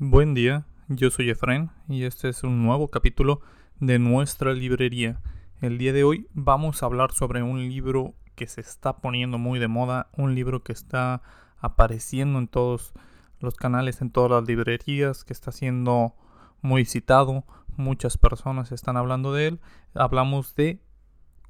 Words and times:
Buen 0.00 0.32
día, 0.32 0.64
yo 0.86 1.10
soy 1.10 1.28
Efraín 1.28 1.70
y 1.88 2.04
este 2.04 2.28
es 2.28 2.44
un 2.44 2.62
nuevo 2.62 2.86
capítulo 2.86 3.40
de 3.80 3.98
nuestra 3.98 4.52
librería. 4.52 5.20
El 5.60 5.76
día 5.76 5.92
de 5.92 6.04
hoy 6.04 6.28
vamos 6.34 6.80
a 6.80 6.86
hablar 6.86 7.10
sobre 7.10 7.42
un 7.42 7.68
libro 7.68 8.14
que 8.36 8.46
se 8.46 8.60
está 8.60 8.98
poniendo 8.98 9.38
muy 9.38 9.58
de 9.58 9.66
moda, 9.66 10.08
un 10.16 10.36
libro 10.36 10.62
que 10.62 10.72
está 10.72 11.20
apareciendo 11.58 12.38
en 12.38 12.46
todos 12.46 12.92
los 13.40 13.56
canales, 13.56 14.00
en 14.00 14.12
todas 14.12 14.30
las 14.30 14.46
librerías, 14.46 15.24
que 15.24 15.32
está 15.32 15.50
siendo 15.50 16.14
muy 16.62 16.84
citado, 16.84 17.42
muchas 17.76 18.18
personas 18.18 18.70
están 18.70 18.96
hablando 18.96 19.32
de 19.32 19.48
él. 19.48 19.60
Hablamos 19.94 20.54
de 20.54 20.80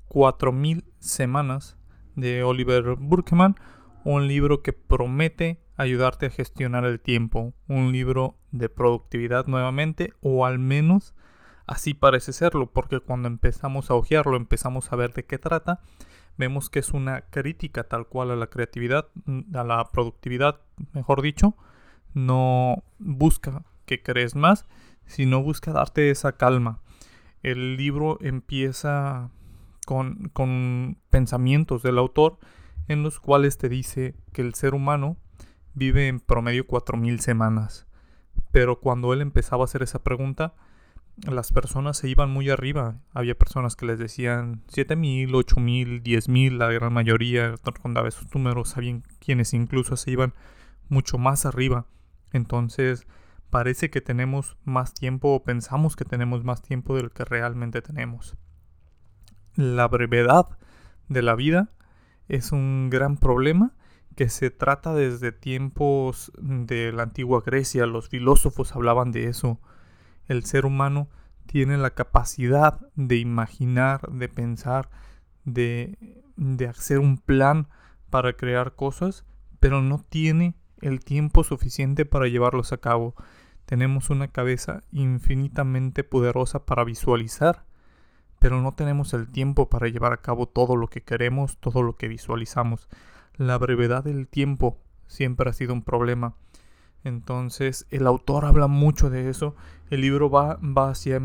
4000 0.08 0.86
semanas 1.00 1.76
de 2.16 2.44
Oliver 2.44 2.96
Burkeman, 2.96 3.56
un 4.04 4.26
libro 4.26 4.62
que 4.62 4.72
promete 4.72 5.60
ayudarte 5.78 6.26
a 6.26 6.30
gestionar 6.30 6.84
el 6.84 7.00
tiempo, 7.00 7.54
un 7.68 7.92
libro 7.92 8.36
de 8.50 8.68
productividad 8.68 9.46
nuevamente, 9.46 10.12
o 10.20 10.44
al 10.44 10.58
menos 10.58 11.14
así 11.66 11.94
parece 11.94 12.32
serlo, 12.32 12.70
porque 12.72 13.00
cuando 13.00 13.28
empezamos 13.28 13.90
a 13.90 13.94
hojearlo, 13.94 14.36
empezamos 14.36 14.92
a 14.92 14.96
ver 14.96 15.14
de 15.14 15.24
qué 15.24 15.38
trata, 15.38 15.80
vemos 16.36 16.68
que 16.68 16.80
es 16.80 16.90
una 16.90 17.22
crítica 17.22 17.84
tal 17.84 18.08
cual 18.08 18.32
a 18.32 18.36
la 18.36 18.48
creatividad, 18.48 19.06
a 19.54 19.64
la 19.64 19.84
productividad, 19.90 20.60
mejor 20.92 21.22
dicho, 21.22 21.56
no 22.12 22.82
busca 22.98 23.64
que 23.86 24.02
crees 24.02 24.34
más, 24.34 24.66
sino 25.06 25.42
busca 25.42 25.72
darte 25.72 26.10
esa 26.10 26.32
calma. 26.32 26.80
El 27.44 27.76
libro 27.76 28.18
empieza 28.20 29.30
con, 29.86 30.30
con 30.32 30.98
pensamientos 31.08 31.84
del 31.84 31.98
autor 31.98 32.38
en 32.88 33.04
los 33.04 33.20
cuales 33.20 33.58
te 33.58 33.68
dice 33.68 34.16
que 34.32 34.42
el 34.42 34.54
ser 34.54 34.74
humano 34.74 35.16
vive 35.78 36.08
en 36.08 36.20
promedio 36.20 36.66
4.000 36.66 37.18
semanas. 37.18 37.86
Pero 38.50 38.80
cuando 38.80 39.12
él 39.12 39.20
empezaba 39.20 39.62
a 39.62 39.66
hacer 39.66 39.82
esa 39.82 40.02
pregunta, 40.02 40.54
las 41.26 41.52
personas 41.52 41.96
se 41.96 42.08
iban 42.08 42.30
muy 42.30 42.50
arriba. 42.50 43.00
Había 43.12 43.36
personas 43.36 43.76
que 43.76 43.86
les 43.86 43.98
decían 43.98 44.62
7.000, 44.68 45.30
8.000, 45.30 46.02
10.000, 46.02 46.56
la 46.56 46.70
gran 46.70 46.92
mayoría 46.92 47.54
cuando 47.80 48.06
esos 48.06 48.32
números. 48.34 48.70
Sabían 48.70 49.02
quienes 49.18 49.54
incluso 49.54 49.96
se 49.96 50.10
iban 50.10 50.34
mucho 50.88 51.18
más 51.18 51.46
arriba. 51.46 51.86
Entonces, 52.32 53.06
parece 53.50 53.90
que 53.90 54.00
tenemos 54.00 54.56
más 54.64 54.94
tiempo 54.94 55.34
o 55.34 55.42
pensamos 55.42 55.96
que 55.96 56.04
tenemos 56.04 56.44
más 56.44 56.62
tiempo 56.62 56.96
del 56.96 57.10
que 57.10 57.24
realmente 57.24 57.82
tenemos. 57.82 58.36
La 59.54 59.88
brevedad 59.88 60.46
de 61.08 61.22
la 61.22 61.34
vida 61.34 61.70
es 62.28 62.52
un 62.52 62.90
gran 62.90 63.16
problema 63.16 63.74
que 64.18 64.28
se 64.28 64.50
trata 64.50 64.94
desde 64.94 65.30
tiempos 65.30 66.32
de 66.40 66.90
la 66.90 67.04
antigua 67.04 67.40
Grecia. 67.46 67.86
Los 67.86 68.08
filósofos 68.08 68.74
hablaban 68.74 69.12
de 69.12 69.28
eso. 69.28 69.60
El 70.26 70.44
ser 70.44 70.66
humano 70.66 71.08
tiene 71.46 71.78
la 71.78 71.90
capacidad 71.90 72.80
de 72.96 73.14
imaginar, 73.18 74.00
de 74.10 74.28
pensar, 74.28 74.90
de, 75.44 75.96
de 76.34 76.66
hacer 76.66 76.98
un 76.98 77.18
plan 77.18 77.68
para 78.10 78.32
crear 78.32 78.74
cosas, 78.74 79.24
pero 79.60 79.82
no 79.82 80.04
tiene 80.08 80.56
el 80.80 80.98
tiempo 80.98 81.44
suficiente 81.44 82.04
para 82.04 82.26
llevarlos 82.26 82.72
a 82.72 82.78
cabo. 82.78 83.14
Tenemos 83.66 84.10
una 84.10 84.26
cabeza 84.26 84.82
infinitamente 84.90 86.02
poderosa 86.02 86.66
para 86.66 86.82
visualizar, 86.82 87.66
pero 88.40 88.60
no 88.60 88.72
tenemos 88.72 89.14
el 89.14 89.28
tiempo 89.28 89.68
para 89.68 89.86
llevar 89.86 90.12
a 90.12 90.22
cabo 90.22 90.48
todo 90.48 90.74
lo 90.74 90.88
que 90.88 91.02
queremos, 91.02 91.56
todo 91.58 91.84
lo 91.84 91.96
que 91.96 92.08
visualizamos. 92.08 92.88
La 93.38 93.56
brevedad 93.56 94.04
del 94.04 94.28
tiempo 94.28 94.78
siempre 95.06 95.48
ha 95.48 95.52
sido 95.52 95.72
un 95.72 95.82
problema. 95.82 96.34
Entonces 97.04 97.86
el 97.90 98.06
autor 98.06 98.44
habla 98.44 98.66
mucho 98.66 99.08
de 99.08 99.30
eso, 99.30 99.54
el 99.90 100.00
libro 100.00 100.28
va, 100.28 100.56
va, 100.56 100.90
hacia, 100.90 101.22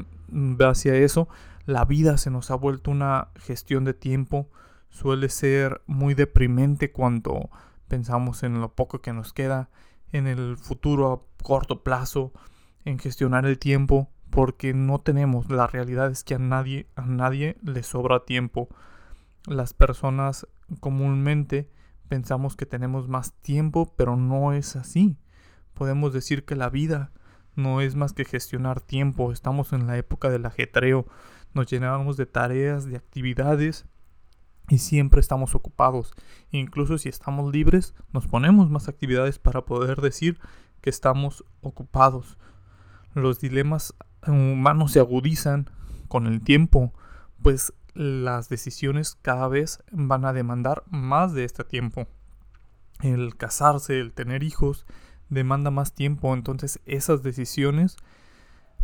hacia 0.60 0.96
eso, 0.96 1.28
la 1.66 1.84
vida 1.86 2.18
se 2.18 2.30
nos 2.30 2.52
ha 2.52 2.56
vuelto 2.56 2.92
una 2.92 3.30
gestión 3.36 3.84
de 3.84 3.94
tiempo, 3.94 4.50
suele 4.90 5.30
ser 5.30 5.82
muy 5.88 6.14
deprimente 6.14 6.92
cuando 6.92 7.50
pensamos 7.88 8.44
en 8.44 8.62
lo 8.62 8.74
poco 8.76 9.02
que 9.02 9.14
nos 9.14 9.34
queda, 9.34 9.70
en 10.12 10.28
el 10.28 10.58
futuro 10.58 11.12
a 11.12 11.44
corto 11.44 11.84
plazo, 11.84 12.32
en 12.86 13.00
gestionar 13.00 13.46
el 13.48 13.58
tiempo, 13.58 14.10
porque 14.30 14.74
no 14.74 15.00
tenemos, 15.00 15.50
la 15.50 15.68
realidad 15.68 16.12
es 16.12 16.24
que 16.24 16.36
a 16.36 16.40
nadie, 16.40 16.88
a 16.96 17.06
nadie 17.06 17.58
le 17.64 17.84
sobra 17.84 18.26
tiempo. 18.26 18.68
Las 19.46 19.74
personas 19.74 20.48
comúnmente 20.80 21.70
Pensamos 22.14 22.56
que 22.56 22.68
tenemos 22.68 23.08
más 23.08 23.34
tiempo, 23.42 23.92
pero 23.98 24.16
no 24.16 24.54
es 24.54 24.76
así. 24.76 25.18
Podemos 25.74 26.14
decir 26.14 26.46
que 26.46 26.56
la 26.56 26.70
vida 26.70 27.12
no 27.56 27.82
es 27.82 27.96
más 27.96 28.14
que 28.14 28.24
gestionar 28.24 28.82
tiempo. 28.82 29.32
Estamos 29.32 29.74
en 29.74 29.88
la 29.88 29.98
época 29.98 30.30
del 30.30 30.46
ajetreo. 30.46 31.08
Nos 31.56 31.66
llenamos 31.72 32.16
de 32.16 32.28
tareas, 32.28 32.86
de 32.86 32.98
actividades 32.98 33.88
y 34.70 34.78
siempre 34.78 35.22
estamos 35.22 35.56
ocupados. 35.56 36.14
Incluso 36.52 37.00
si 37.00 37.10
estamos 37.10 37.52
libres, 37.52 37.96
nos 38.12 38.28
ponemos 38.28 38.70
más 38.70 38.88
actividades 38.88 39.40
para 39.40 39.66
poder 39.66 40.00
decir 40.00 40.40
que 40.82 40.92
estamos 40.92 41.44
ocupados. 41.62 42.38
Los 43.16 43.40
dilemas 43.40 43.96
humanos 44.28 44.92
se 44.92 45.00
agudizan 45.00 45.68
con 46.10 46.28
el 46.28 46.42
tiempo, 46.44 46.94
pues 47.42 47.74
las 47.94 48.50
decisiones 48.50 49.18
cada 49.22 49.48
vez 49.48 49.84
van 49.92 50.26
a 50.26 50.34
demandar 50.34 50.84
más 50.88 51.34
de 51.34 51.44
este 51.44 51.64
tiempo. 51.64 52.08
El 53.02 53.36
casarse, 53.36 54.00
el 54.00 54.14
tener 54.14 54.44
hijos, 54.44 54.86
demanda 55.30 55.72
más 55.72 55.94
tiempo, 55.94 56.34
entonces 56.34 56.80
esas 56.86 57.24
decisiones 57.24 57.98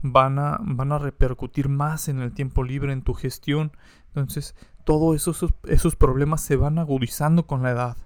van 0.01 0.39
a, 0.39 0.59
van 0.61 0.91
a 0.91 0.99
repercutir 0.99 1.69
más 1.69 2.07
en 2.07 2.19
el 2.19 2.33
tiempo 2.33 2.63
libre, 2.63 2.93
en 2.93 3.03
tu 3.03 3.13
gestión. 3.13 3.71
Entonces, 4.07 4.55
todos 4.83 5.15
esos, 5.15 5.53
esos 5.65 5.95
problemas 5.95 6.41
se 6.41 6.55
van 6.55 6.79
agudizando 6.79 7.45
con 7.45 7.63
la 7.63 7.71
edad. 7.71 7.97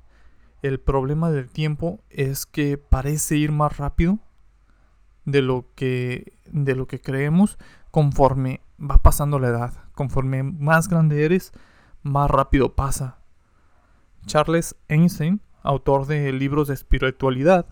El 0.62 0.80
problema 0.80 1.30
del 1.30 1.50
tiempo 1.50 2.02
es 2.10 2.46
que 2.46 2.78
parece 2.78 3.36
ir 3.36 3.52
más 3.52 3.78
rápido 3.78 4.20
de 5.26 5.42
lo 5.42 5.68
que, 5.76 6.34
de 6.46 6.76
lo 6.76 6.88
que 6.88 7.02
creemos 7.02 7.58
conforme 7.92 8.62
va 8.80 9.02
pasando 9.02 9.40
la 9.40 9.50
edad. 9.50 9.83
Conforme 9.94 10.44
más 10.44 10.90
grande 10.90 11.26
eres, 11.26 11.52
más 12.02 12.30
rápido 12.30 12.76
pasa. 12.76 13.20
Charles 14.26 14.76
Einstein, 14.88 15.42
autor 15.62 16.06
de 16.08 16.32
libros 16.32 16.68
de 16.68 16.74
espiritualidad, 16.74 17.68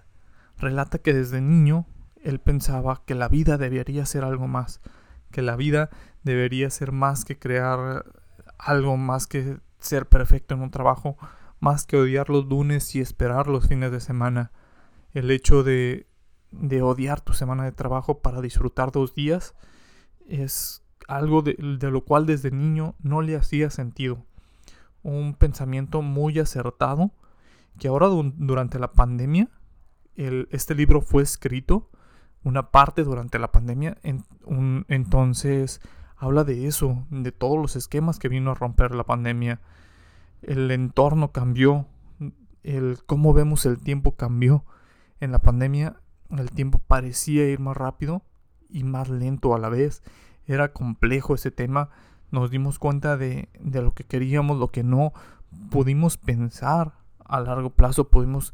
relata 0.58 1.00
que 1.00 1.14
desde 1.14 1.42
niño 1.42 1.86
él 2.24 2.40
pensaba 2.40 3.02
que 3.06 3.16
la 3.16 3.28
vida 3.28 3.58
debería 3.58 4.06
ser 4.06 4.24
algo 4.24 4.48
más, 4.48 4.82
que 5.32 5.42
la 5.42 5.56
vida 5.56 5.90
debería 6.24 6.70
ser 6.70 6.92
más 6.92 7.26
que 7.26 7.40
crear 7.40 8.06
algo, 8.58 8.98
más 8.98 9.28
que 9.28 9.58
ser 9.80 10.08
perfecto 10.08 10.54
en 10.54 10.62
un 10.62 10.72
trabajo, 10.72 11.18
más 11.60 11.86
que 11.86 11.98
odiar 11.98 12.30
los 12.30 12.46
lunes 12.46 12.96
y 12.96 13.02
esperar 13.02 13.48
los 13.48 13.68
fines 13.68 13.92
de 13.92 14.00
semana. 14.00 14.52
El 15.14 15.32
hecho 15.32 15.64
de, 15.64 16.08
de 16.52 16.82
odiar 16.82 17.22
tu 17.22 17.34
semana 17.34 17.64
de 17.64 17.72
trabajo 17.72 18.20
para 18.20 18.42
disfrutar 18.42 18.92
dos 18.92 19.16
días 19.16 19.56
es 20.28 20.81
algo 21.12 21.42
de, 21.42 21.56
lo 21.58 22.06
cual 22.06 22.26
desde 22.26 22.52
niño 22.52 22.96
no 23.00 23.22
le 23.22 23.36
hacía 23.36 23.70
sentido. 23.70 24.26
Un 25.04 25.34
pensamiento 25.34 26.02
muy 26.02 26.40
acertado 26.40 27.12
que 27.78 27.90
ahora 27.90 28.08
durante 28.08 28.80
la 28.80 28.94
pandemia, 28.94 29.50
este 30.16 30.74
libro 30.74 31.02
fue 31.02 31.24
escrito, 31.24 31.90
una 32.44 32.72
parte 32.72 33.04
durante 33.04 33.40
la 33.40 33.52
pandemia, 33.52 33.98
entonces 34.88 35.82
habla 36.16 36.44
de 36.46 36.68
eso, 36.68 37.06
de 37.10 37.32
todos 37.32 37.58
los 37.58 37.76
esquemas 37.76 38.18
que 38.18 38.30
vino 38.30 38.52
a 38.52 38.56
romper 38.56 38.96
la 38.96 39.04
pandemia. 39.04 39.60
El 40.42 40.72
entorno 40.72 41.32
cambió, 41.32 41.88
el 42.64 43.00
cómo 43.06 43.34
vemos 43.34 43.66
el 43.66 43.80
tiempo 43.80 44.16
cambió. 44.16 44.64
En 45.20 45.32
la 45.32 45.40
pandemia 45.40 45.98
el 46.30 46.52
tiempo 46.52 46.80
parecía 46.80 47.50
ir 47.50 47.60
más 47.60 47.76
rápido 47.76 48.22
y 48.70 48.84
más 48.86 49.10
lento 49.10 49.54
a 49.54 49.60
la 49.60 49.70
vez 49.70 50.04
era 50.48 50.74
complejo 50.74 51.36
ese 51.36 51.52
tema, 51.52 51.90
nos 52.32 52.50
dimos 52.50 52.80
cuenta 52.80 53.18
de, 53.18 53.50
lo 53.60 53.94
que 53.94 54.04
queríamos, 54.04 54.58
lo 54.58 54.70
que 54.70 54.84
no, 54.84 55.14
pudimos 55.70 56.18
pensar 56.18 56.94
a 57.26 57.40
largo 57.42 57.70
plazo, 57.72 58.08
pudimos 58.10 58.54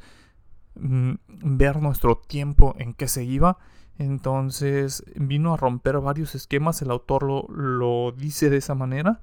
mm, 0.75 1.13
ver 1.27 1.81
nuestro 1.81 2.17
tiempo 2.17 2.75
en 2.77 2.93
qué 2.93 3.07
se 3.07 3.23
iba. 3.23 3.57
Entonces 3.99 5.03
vino 5.15 5.53
a 5.53 5.57
romper 5.57 5.99
varios 5.99 6.35
esquemas, 6.35 6.81
el 6.81 6.91
autor 6.91 7.23
lo, 7.23 7.47
lo 7.49 8.11
dice 8.11 8.49
de 8.51 8.57
esa 8.57 8.75
manera 8.75 9.21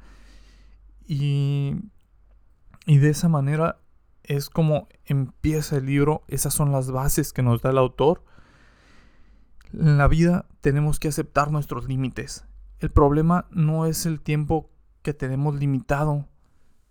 y, 1.06 1.76
y 2.86 2.98
de 2.98 3.10
esa 3.10 3.28
manera 3.28 3.78
es 4.24 4.50
como 4.50 4.88
empieza 5.04 5.76
el 5.76 5.86
libro, 5.86 6.24
esas 6.28 6.54
son 6.54 6.72
las 6.72 6.90
bases 6.90 7.32
que 7.32 7.42
nos 7.42 7.62
da 7.62 7.70
el 7.70 7.78
autor. 7.78 8.24
En 9.72 9.98
la 9.98 10.08
vida 10.08 10.46
tenemos 10.60 10.98
que 10.98 11.08
aceptar 11.08 11.50
nuestros 11.50 11.86
límites. 11.86 12.44
El 12.84 12.90
problema 12.90 13.46
no 13.50 13.86
es 13.86 14.04
el 14.04 14.20
tiempo 14.20 14.68
que 15.00 15.14
tenemos 15.14 15.54
limitado, 15.54 16.28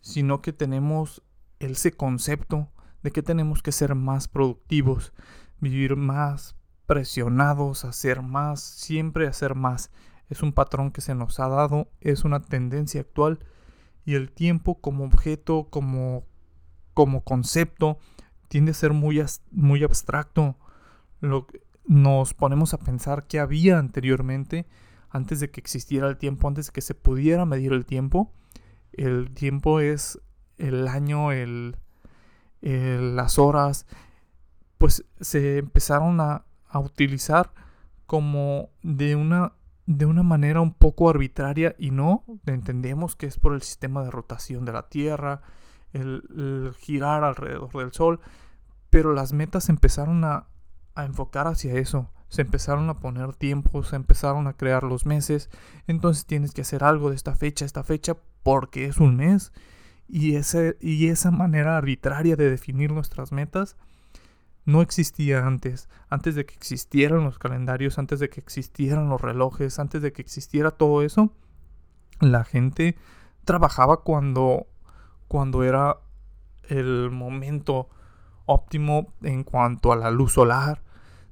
sino 0.01 0.41
que 0.41 0.51
tenemos 0.51 1.21
ese 1.59 1.91
concepto 1.91 2.71
de 3.03 3.11
que 3.11 3.21
tenemos 3.21 3.61
que 3.61 3.71
ser 3.71 3.93
más 3.93 4.27
productivos, 4.27 5.13
vivir 5.59 5.95
más 5.95 6.55
presionados 6.87 7.85
hacer 7.85 8.23
más, 8.23 8.59
siempre 8.59 9.27
hacer 9.27 9.53
más. 9.53 9.91
Es 10.29 10.41
un 10.41 10.51
patrón 10.51 10.89
que 10.89 11.01
se 11.01 11.13
nos 11.13 11.39
ha 11.39 11.47
dado, 11.47 11.87
es 12.01 12.23
una 12.23 12.39
tendencia 12.39 13.01
actual 13.01 13.45
y 14.03 14.15
el 14.15 14.31
tiempo 14.31 14.81
como 14.81 15.05
objeto, 15.05 15.67
como, 15.69 16.25
como 16.95 17.23
concepto, 17.23 17.99
tiende 18.47 18.71
a 18.71 18.73
ser 18.73 18.93
muy, 18.93 19.23
muy 19.51 19.83
abstracto. 19.83 20.55
Lo, 21.19 21.45
nos 21.85 22.33
ponemos 22.33 22.73
a 22.73 22.79
pensar 22.79 23.27
qué 23.27 23.39
había 23.39 23.77
anteriormente, 23.77 24.65
antes 25.13 25.39
de 25.39 25.49
que 25.49 25.61
existiera 25.61 26.09
el 26.09 26.17
tiempo, 26.17 26.47
antes 26.47 26.67
de 26.67 26.73
que 26.73 26.81
se 26.81 26.95
pudiera 26.95 27.45
medir 27.45 27.71
el 27.71 27.85
tiempo. 27.85 28.33
El 28.91 29.33
tiempo 29.33 29.79
es 29.79 30.19
el 30.57 30.87
año, 30.87 31.31
el, 31.31 31.77
las 32.61 33.39
horas, 33.39 33.85
pues 34.77 35.05
se 35.21 35.59
empezaron 35.59 36.19
a, 36.19 36.45
a 36.67 36.79
utilizar 36.79 37.53
como 38.05 38.69
de 38.81 39.15
una 39.15 39.53
de 39.85 40.05
una 40.05 40.23
manera 40.23 40.61
un 40.61 40.73
poco 40.73 41.09
arbitraria 41.09 41.75
y 41.77 41.91
no 41.91 42.23
entendemos 42.45 43.15
que 43.15 43.25
es 43.25 43.37
por 43.37 43.53
el 43.53 43.61
sistema 43.61 44.03
de 44.03 44.11
rotación 44.11 44.65
de 44.65 44.71
la 44.71 44.87
Tierra, 44.87 45.41
el, 45.91 46.73
girar 46.79 47.23
alrededor 47.23 47.71
del 47.73 47.91
Sol, 47.91 48.19
pero 48.89 49.13
las 49.13 49.33
metas 49.33 49.69
empezaron 49.69 50.23
a, 50.23 50.47
a, 50.95 51.05
enfocar 51.05 51.47
hacia 51.47 51.73
eso, 51.73 52.09
se 52.33 52.41
empezaron 52.41 52.89
a 52.89 52.99
poner 52.99 53.35
tiempos, 53.35 53.89
se 53.89 53.95
empezaron 53.95 54.47
a 54.47 54.53
crear 54.53 54.81
los 54.81 55.05
meses, 55.05 55.51
entonces 55.85 56.25
tienes 56.25 56.51
que 56.51 56.61
hacer 56.61 56.83
algo 56.83 57.11
de 57.11 57.15
esta 57.15 57.35
fecha, 57.35 57.63
esta 57.63 57.83
fecha, 57.83 58.17
porque 58.41 58.85
es 58.85 58.97
un 58.97 59.17
mes, 59.17 59.53
y, 60.07 60.35
ese, 60.35 60.75
y 60.81 61.09
esa 61.09 61.29
manera 61.29 61.77
arbitraria 61.77 62.35
de 62.35 62.49
definir 62.49 62.91
nuestras 62.91 63.31
metas, 63.31 63.77
no 64.65 64.81
existía 64.81 65.45
antes, 65.45 65.89
antes 66.09 66.33
de 66.33 66.47
que 66.47 66.55
existieran 66.55 67.23
los 67.23 67.37
calendarios, 67.37 67.99
antes 67.99 68.19
de 68.19 68.31
que 68.31 68.39
existieran 68.39 69.09
los 69.09 69.21
relojes, 69.21 69.77
antes 69.77 70.01
de 70.01 70.11
que 70.11 70.23
existiera 70.23 70.71
todo 70.71 71.03
eso, 71.03 71.31
la 72.19 72.45
gente 72.45 72.95
trabajaba 73.45 73.97
cuando 73.97 74.65
cuando 75.27 75.63
era 75.63 75.97
el 76.67 77.11
momento 77.11 77.89
óptimo 78.47 79.13
en 79.21 79.43
cuanto 79.43 79.91
a 79.91 79.95
la 79.95 80.09
luz 80.09 80.33
solar, 80.33 80.82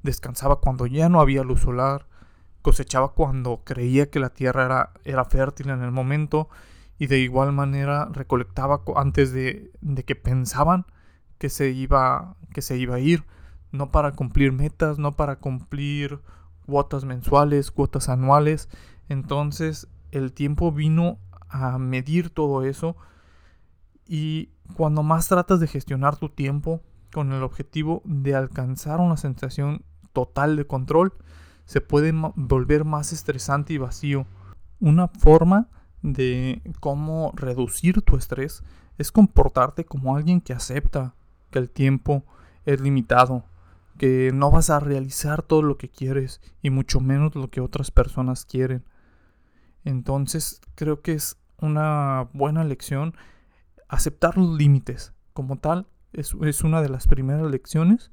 descansaba 0.04 0.60
cuando 0.60 0.86
ya 0.88 1.10
no 1.10 1.22
había 1.22 1.44
luz 1.44 1.62
solar, 1.62 2.08
cosechaba 2.62 3.10
cuando 3.14 3.62
creía 3.64 4.10
que 4.10 4.20
la 4.20 4.30
tierra 4.30 4.66
era, 4.66 4.92
era 5.04 5.26
fértil 5.26 5.70
en 5.70 5.82
el 5.82 5.92
momento 5.92 6.50
y 6.98 7.08
de 7.08 7.20
igual 7.20 7.52
manera 7.52 8.10
recolectaba 8.12 8.82
antes 8.96 9.32
de, 9.32 9.72
de 9.82 10.04
que 10.04 10.16
pensaban 10.16 10.86
que 11.38 11.50
se 11.50 11.72
iba 11.72 12.36
que 12.54 12.62
se 12.62 12.78
iba 12.78 12.96
a 12.96 13.00
ir 13.00 13.26
no 13.72 13.90
para 13.90 14.12
cumplir 14.12 14.52
metas 14.52 15.00
no 15.00 15.14
para 15.14 15.38
cumplir 15.38 16.22
cuotas 16.68 17.04
mensuales 17.04 17.72
cuotas 17.72 18.10
anuales. 18.10 18.70
Entonces 19.10 19.88
el 20.12 20.32
tiempo 20.32 20.72
vino 20.72 21.18
a 21.50 21.80
medir 21.80 22.30
todo 22.30 22.64
eso 22.64 22.96
y 24.08 24.50
cuando 24.76 25.04
más 25.04 25.28
tratas 25.28 25.60
de 25.60 25.68
gestionar 25.68 26.18
tu 26.18 26.30
tiempo 26.30 26.82
con 27.12 27.32
el 27.34 27.44
objetivo 27.44 28.02
de 28.06 28.36
alcanzar 28.36 29.00
una 29.00 29.18
sensación 29.18 29.84
total 30.14 30.56
de 30.56 30.66
control 30.66 31.14
se 31.66 31.82
puede 31.82 32.12
volver 32.36 32.86
más 32.86 33.14
estresante 33.14 33.74
y 33.74 33.78
vacío 33.78 34.26
una 34.80 35.08
forma 35.08 35.70
de 36.02 36.62
cómo 36.80 37.32
reducir 37.36 38.02
tu 38.02 38.18
estrés 38.18 38.64
es 38.98 39.12
comportarte 39.12 39.86
como 39.86 40.16
alguien 40.16 40.42
que 40.42 40.54
acepta 40.54 41.16
que 41.52 41.60
el 41.60 41.70
tiempo 41.70 42.26
es 42.66 42.82
limitado, 42.82 43.46
que 43.98 44.32
no 44.34 44.52
vas 44.52 44.70
a 44.70 44.80
realizar 44.80 45.44
todo 45.44 45.62
lo 45.62 45.78
que 45.78 45.90
quieres 45.90 46.42
y 46.62 46.70
mucho 46.70 47.00
menos 47.00 47.36
lo 47.36 47.50
que 47.50 47.62
otras 47.62 47.92
personas 47.92 48.46
quieren. 48.46 48.84
Entonces 49.84 50.62
creo 50.76 51.02
que 51.02 51.14
es 51.14 51.38
una 51.60 52.30
buena 52.34 52.64
lección 52.64 53.16
aceptar 53.88 54.38
los 54.38 54.58
límites. 54.58 55.14
Como 55.34 55.58
tal, 55.58 55.88
es, 56.14 56.36
es 56.42 56.64
una 56.64 56.82
de 56.82 56.90
las 56.90 57.08
primeras 57.08 57.50
lecciones, 57.50 58.12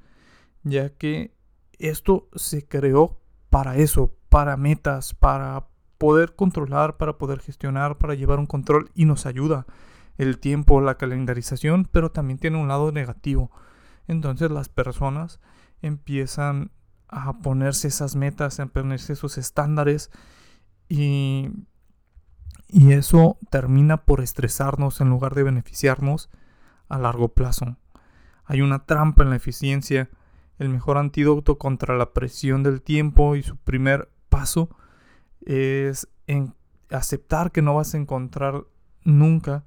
ya 0.63 0.89
que 0.89 1.33
esto 1.79 2.29
se 2.35 2.67
creó 2.67 3.19
para 3.49 3.77
eso, 3.77 4.13
para 4.29 4.57
metas, 4.57 5.13
para 5.13 5.67
poder 5.97 6.35
controlar, 6.35 6.97
para 6.97 7.17
poder 7.17 7.39
gestionar, 7.39 7.97
para 7.97 8.15
llevar 8.15 8.39
un 8.39 8.45
control 8.45 8.91
y 8.93 9.05
nos 9.05 9.25
ayuda 9.25 9.65
el 10.17 10.37
tiempo, 10.39 10.81
la 10.81 10.95
calendarización, 10.95 11.85
pero 11.91 12.11
también 12.11 12.39
tiene 12.39 12.57
un 12.57 12.67
lado 12.67 12.91
negativo. 12.91 13.51
Entonces 14.07 14.51
las 14.51 14.69
personas 14.69 15.39
empiezan 15.81 16.71
a 17.07 17.39
ponerse 17.39 17.87
esas 17.87 18.15
metas, 18.15 18.59
a 18.59 18.67
ponerse 18.67 19.13
esos 19.13 19.37
estándares 19.37 20.11
y, 20.87 21.49
y 22.67 22.91
eso 22.91 23.37
termina 23.49 24.05
por 24.05 24.21
estresarnos 24.21 25.01
en 25.01 25.09
lugar 25.09 25.35
de 25.35 25.43
beneficiarnos 25.43 26.29
a 26.87 26.97
largo 26.97 27.29
plazo. 27.29 27.77
Hay 28.45 28.61
una 28.61 28.85
trampa 28.85 29.23
en 29.23 29.29
la 29.29 29.35
eficiencia. 29.35 30.09
El 30.59 30.69
mejor 30.69 30.97
antídoto 30.97 31.57
contra 31.57 31.97
la 31.97 32.13
presión 32.13 32.63
del 32.63 32.81
tiempo 32.81 33.35
y 33.35 33.43
su 33.43 33.57
primer 33.57 34.11
paso 34.29 34.69
es 35.45 36.07
en 36.27 36.53
aceptar 36.89 37.51
que 37.51 37.61
no 37.61 37.75
vas 37.75 37.93
a 37.95 37.97
encontrar 37.97 38.65
nunca 39.03 39.65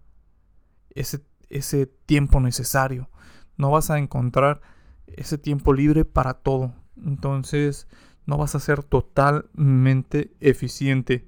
ese, 0.91 1.21
ese 1.49 1.87
tiempo 1.87 2.41
necesario. 2.41 3.09
No 3.57 3.71
vas 3.71 3.91
a 3.91 3.99
encontrar 3.99 4.61
ese 5.07 5.39
tiempo 5.39 5.73
libre 5.73 6.05
para 6.05 6.35
todo. 6.35 6.75
Entonces 6.97 7.89
no 8.27 8.37
vas 8.37 8.55
a 8.55 8.61
ser 8.61 8.85
totalmente 8.85 10.33
eficiente. 10.41 11.27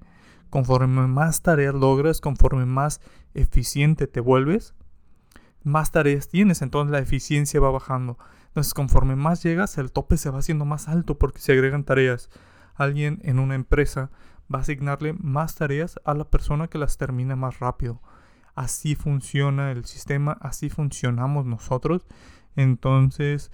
Conforme 0.50 1.06
más 1.06 1.42
tareas 1.42 1.74
logras, 1.74 2.20
conforme 2.20 2.64
más 2.66 3.00
eficiente 3.34 4.06
te 4.06 4.20
vuelves, 4.20 4.74
más 5.64 5.90
tareas 5.90 6.28
tienes, 6.28 6.62
entonces 6.62 6.92
la 6.92 7.00
eficiencia 7.00 7.58
va 7.58 7.70
bajando. 7.70 8.18
Entonces 8.54 8.72
conforme 8.72 9.16
más 9.16 9.42
llegas, 9.42 9.78
el 9.78 9.90
tope 9.90 10.16
se 10.16 10.30
va 10.30 10.38
haciendo 10.38 10.64
más 10.64 10.86
alto 10.86 11.18
porque 11.18 11.40
se 11.40 11.50
agregan 11.50 11.82
tareas. 11.82 12.30
Alguien 12.76 13.18
en 13.24 13.40
una 13.40 13.56
empresa 13.56 14.12
va 14.52 14.60
a 14.60 14.62
asignarle 14.62 15.12
más 15.12 15.56
tareas 15.56 15.98
a 16.04 16.14
la 16.14 16.30
persona 16.30 16.68
que 16.68 16.78
las 16.78 16.96
termine 16.96 17.34
más 17.34 17.58
rápido. 17.58 18.00
Así 18.54 18.94
funciona 18.94 19.72
el 19.72 19.84
sistema, 19.86 20.38
así 20.40 20.70
funcionamos 20.70 21.46
nosotros. 21.46 22.06
Entonces, 22.54 23.50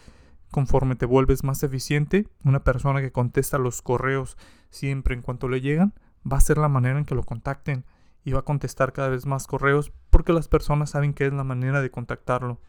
conforme 0.50 0.96
te 0.96 1.06
vuelves 1.06 1.44
más 1.44 1.62
eficiente, 1.62 2.28
una 2.44 2.62
persona 2.62 3.00
que 3.00 3.10
contesta 3.10 3.56
los 3.56 3.80
correos 3.80 4.36
siempre 4.68 5.14
en 5.14 5.22
cuanto 5.22 5.48
le 5.48 5.62
llegan, 5.62 5.94
va 6.30 6.36
a 6.36 6.42
ser 6.42 6.58
la 6.58 6.68
manera 6.68 6.98
en 6.98 7.06
que 7.06 7.14
lo 7.14 7.22
contacten 7.22 7.86
y 8.22 8.32
va 8.32 8.40
a 8.40 8.44
contestar 8.44 8.92
cada 8.92 9.08
vez 9.08 9.24
más 9.24 9.46
correos 9.46 9.92
porque 10.10 10.34
las 10.34 10.48
personas 10.48 10.90
saben 10.90 11.14
que 11.14 11.24
es 11.24 11.32
la 11.32 11.44
manera 11.44 11.80
de 11.80 11.90
contactarlo. 11.90 12.60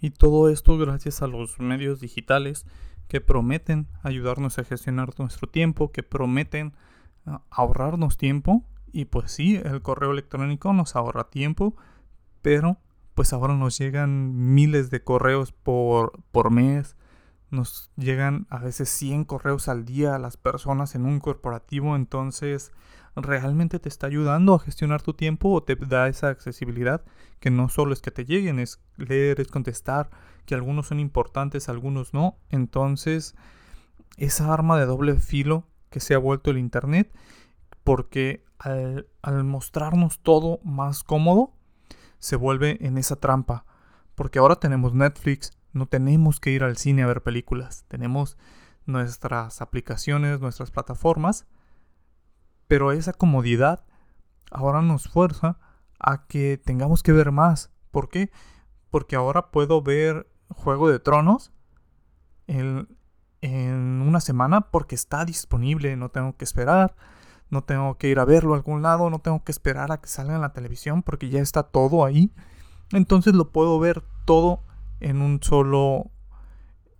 Y 0.00 0.10
todo 0.10 0.48
esto 0.48 0.78
gracias 0.78 1.22
a 1.22 1.26
los 1.26 1.58
medios 1.58 2.00
digitales 2.00 2.66
que 3.08 3.20
prometen 3.20 3.88
ayudarnos 4.02 4.58
a 4.58 4.64
gestionar 4.64 5.18
nuestro 5.18 5.48
tiempo, 5.48 5.90
que 5.90 6.02
prometen 6.02 6.74
ah, 7.26 7.42
ahorrarnos 7.50 8.16
tiempo 8.16 8.64
y 8.92 9.06
pues 9.06 9.32
sí, 9.32 9.56
el 9.56 9.82
correo 9.82 10.12
electrónico 10.12 10.72
nos 10.72 10.96
ahorra 10.96 11.30
tiempo, 11.30 11.76
pero 12.42 12.78
pues 13.14 13.32
ahora 13.32 13.54
nos 13.54 13.78
llegan 13.78 14.54
miles 14.54 14.90
de 14.90 15.02
correos 15.02 15.52
por, 15.52 16.20
por 16.30 16.50
mes. 16.50 16.96
Nos 17.50 17.90
llegan 17.96 18.46
a 18.50 18.58
veces 18.58 18.88
100 18.90 19.24
correos 19.24 19.68
al 19.68 19.84
día 19.84 20.14
a 20.14 20.18
las 20.18 20.36
personas 20.36 20.94
en 20.94 21.06
un 21.06 21.18
corporativo. 21.18 21.96
Entonces, 21.96 22.70
¿realmente 23.22 23.78
te 23.78 23.88
está 23.88 24.06
ayudando 24.06 24.54
a 24.54 24.58
gestionar 24.58 25.02
tu 25.02 25.14
tiempo 25.14 25.50
o 25.50 25.62
te 25.62 25.76
da 25.76 26.08
esa 26.08 26.28
accesibilidad? 26.28 27.04
Que 27.40 27.50
no 27.50 27.68
solo 27.68 27.92
es 27.92 28.00
que 28.00 28.10
te 28.10 28.24
lleguen, 28.24 28.58
es 28.58 28.80
leer, 28.96 29.40
es 29.40 29.48
contestar, 29.48 30.10
que 30.46 30.54
algunos 30.54 30.88
son 30.88 31.00
importantes, 31.00 31.68
algunos 31.68 32.14
no. 32.14 32.36
Entonces, 32.50 33.34
esa 34.16 34.52
arma 34.52 34.78
de 34.78 34.86
doble 34.86 35.14
filo 35.18 35.64
que 35.90 36.00
se 36.00 36.14
ha 36.14 36.18
vuelto 36.18 36.50
el 36.50 36.58
Internet, 36.58 37.12
porque 37.84 38.44
al, 38.58 39.06
mostrarnos 39.44 40.20
todo 40.20 40.60
más 40.64 41.04
cómodo, 41.04 41.52
se 42.18 42.36
vuelve 42.36 42.78
en 42.80 42.98
esa 42.98 43.16
trampa. 43.16 43.64
Porque 44.14 44.38
ahora 44.38 44.56
tenemos 44.56 44.94
Netflix, 44.94 45.52
no 45.72 45.86
tenemos 45.86 46.40
que 46.40 46.50
ir 46.50 46.64
al 46.64 46.76
cine 46.76 47.02
a 47.02 47.06
ver 47.06 47.22
películas, 47.22 47.84
tenemos 47.88 48.36
nuestras 48.86 49.60
aplicaciones, 49.60 50.40
nuestras 50.40 50.70
plataformas, 50.70 51.46
pero 52.68 52.92
esa 52.92 53.12
comodidad 53.12 53.84
ahora 54.50 54.82
nos 54.82 55.08
fuerza 55.08 55.58
a 55.98 56.26
que 56.26 56.60
tengamos 56.62 57.02
que 57.02 57.12
ver 57.12 57.32
más. 57.32 57.72
¿Por 57.90 58.08
qué? 58.08 58.30
Porque 58.90 59.16
ahora 59.16 59.50
puedo 59.50 59.82
ver 59.82 60.30
Juego 60.50 60.88
de 60.88 61.00
Tronos 61.00 61.52
en, 62.46 62.88
en 63.40 64.02
una 64.02 64.20
semana 64.20 64.70
porque 64.70 64.94
está 64.94 65.24
disponible, 65.24 65.96
no 65.96 66.10
tengo 66.10 66.36
que 66.36 66.44
esperar 66.44 66.94
no 67.50 67.64
tengo 67.64 67.96
que 67.96 68.08
ir 68.08 68.18
a 68.18 68.24
verlo 68.24 68.54
a 68.54 68.56
algún 68.56 68.82
lado, 68.82 69.10
no 69.10 69.20
tengo 69.20 69.42
que 69.42 69.52
esperar 69.52 69.90
a 69.92 70.00
que 70.00 70.08
salga 70.08 70.34
en 70.34 70.40
la 70.40 70.52
televisión 70.52 71.02
porque 71.02 71.30
ya 71.30 71.40
está 71.40 71.62
todo 71.62 72.04
ahí. 72.04 72.32
Entonces 72.92 73.34
lo 73.34 73.50
puedo 73.52 73.78
ver 73.78 74.04
todo 74.24 74.64
en 75.00 75.22
un 75.22 75.42
solo 75.42 76.10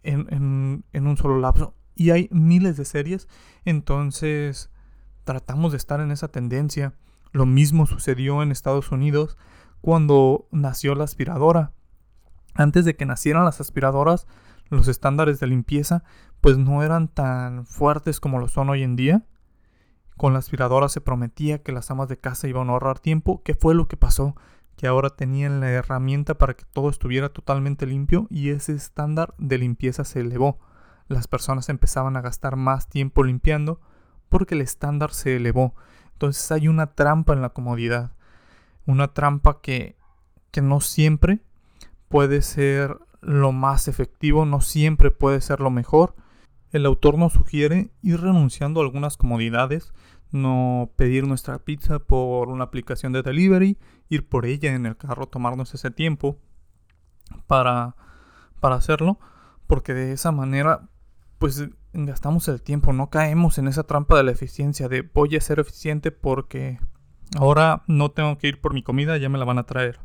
en, 0.03 0.85
un 0.95 1.17
solo 1.17 1.39
lapso 1.39 1.75
y 1.95 2.11
hay 2.11 2.29
miles 2.31 2.77
de 2.77 2.85
series, 2.85 3.29
entonces 3.65 4.71
tratamos 5.28 5.73
de 5.73 5.76
estar 5.76 6.00
en 6.00 6.11
esa 6.11 6.28
tendencia. 6.28 6.94
Lo 7.32 7.44
mismo 7.44 7.85
sucedió 7.85 8.42
en 8.42 8.50
Estados 8.50 8.90
Unidos 8.92 9.37
cuando 9.82 10.49
nació 10.52 10.94
la 10.94 11.04
aspiradora. 11.04 11.73
Antes 12.54 12.87
de 12.87 12.97
que 12.97 13.04
nacieran 13.04 13.44
las 13.44 13.61
aspiradoras, 13.61 14.26
los 14.70 14.88
estándares 14.88 15.38
de 15.38 15.47
limpieza 15.47 16.02
pues 16.40 16.56
no 16.56 16.82
eran 16.82 17.08
tan 17.08 17.66
fuertes 17.66 18.20
como 18.20 18.38
lo 18.38 18.49
son 18.49 18.70
hoy 18.70 18.82
en 18.82 18.97
día. 18.97 19.26
Con 20.16 20.32
la 20.32 20.38
aspiradora 20.38 20.88
se 20.88 21.02
prometía 21.02 21.62
que 21.62 21.73
las 21.73 21.90
amas 21.90 22.08
de 22.08 22.16
casa 22.16 22.49
iban 22.49 22.70
a 22.70 22.73
ahorrar 22.73 22.99
tiempo. 22.99 23.42
¿Qué 23.44 23.54
fue 23.54 23.75
lo 23.75 23.87
que 23.87 23.99
pasó? 23.99 24.35
Que 24.76 24.87
ahora 24.87 25.11
tenían 25.11 25.61
la 25.61 25.68
herramienta 25.68 26.38
para 26.38 26.54
que 26.54 26.64
todo 26.73 26.88
estuviera 26.88 27.28
totalmente 27.28 27.85
limpio 27.85 28.28
y 28.30 28.49
ese 28.49 28.73
estándar 28.73 29.35
de 29.37 29.58
limpieza 29.58 30.04
se 30.04 30.20
elevó. 30.20 30.58
Las 31.06 31.28
personas 31.28 31.68
empezaban 31.68 32.16
a 32.16 32.23
gastar 32.23 32.56
más 32.56 32.88
tiempo 32.88 33.25
limpiando 33.25 33.78
porque 34.28 34.54
el 34.54 34.61
estándar 34.61 35.12
se 35.12 35.37
elevó. 35.37 35.75
Entonces 36.12 36.50
hay 36.52 36.68
una 36.68 36.94
trampa 36.94 37.32
en 37.32 37.42
la 37.42 37.50
comodidad. 37.50 38.12
Una 38.87 39.08
trampa 39.08 39.61
que, 39.61 39.97
que 40.50 40.62
no 40.62 40.80
siempre 40.80 41.40
puede 42.08 42.42
ser 42.42 42.99
lo 43.20 43.52
más 43.52 43.88
efectivo, 43.88 44.44
no 44.44 44.61
siempre 44.61 45.11
puede 45.11 45.40
ser 45.40 45.61
lo 45.61 45.70
mejor. 45.70 46.14
El 46.70 46.87
autor 46.87 47.18
nos 47.18 47.32
sugiere 47.32 47.90
ir 48.02 48.20
renunciando 48.20 48.80
a 48.80 48.85
algunas 48.85 49.16
comodidades, 49.16 49.92
no 50.30 50.90
pedir 50.97 51.26
nuestra 51.26 51.58
pizza 51.58 51.99
por 51.99 52.49
una 52.49 52.64
aplicación 52.64 53.12
de 53.12 53.23
delivery, 53.23 53.78
ir 54.08 54.28
por 54.28 54.44
ella 54.44 54.75
en 54.75 54.87
el 54.87 54.97
carro, 54.97 55.26
tomarnos 55.26 55.75
ese 55.75 55.90
tiempo 55.90 56.38
para, 57.47 57.97
para 58.61 58.76
hacerlo, 58.76 59.18
porque 59.66 59.94
de 59.94 60.12
esa 60.12 60.32
manera 60.32 60.88
pues 61.38 61.68
gastamos 61.92 62.49
el 62.49 62.62
tiempo, 62.62 62.92
no 62.92 63.11
caemos 63.11 63.59
en 63.59 63.68
esa 63.68 63.85
trampa 63.85 64.16
de 64.16 64.25
la 64.25 64.33
eficiencia, 64.33 64.88
de 64.88 65.02
voy 65.02 65.37
a 65.37 65.40
ser 65.40 65.61
eficiente 65.61 66.11
porque 66.11 66.80
ahora 67.37 67.83
no 67.87 68.11
tengo 68.11 68.38
que 68.38 68.49
ir 68.49 68.61
por 68.61 68.75
mi 68.75 68.83
comida, 68.83 69.16
ya 69.16 69.28
me 69.28 69.38
la 69.38 69.45
van 69.45 69.59
a 69.59 69.66
traer. 69.66 70.00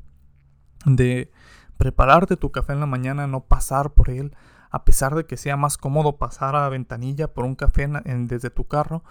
De 0.86 1.32
prepararte 1.78 2.38
tu 2.38 2.52
café 2.52 2.74
en 2.74 2.80
la 2.80 2.86
mañana, 2.86 3.28
no 3.28 3.46
pasar 3.46 3.94
por 3.94 4.10
él, 4.10 4.36
a 4.70 4.86
pesar 4.86 5.16
de 5.16 5.26
que 5.26 5.38
sea 5.38 5.58
más 5.58 5.78
cómodo 5.78 6.18
pasar 6.18 6.56
a 6.56 6.62
la 6.62 6.70
ventanilla 6.70 7.34
por 7.34 7.46
un 7.46 7.56
café 7.56 7.88
desde 8.06 8.50
tu 8.50 8.68
carro, 8.68 9.04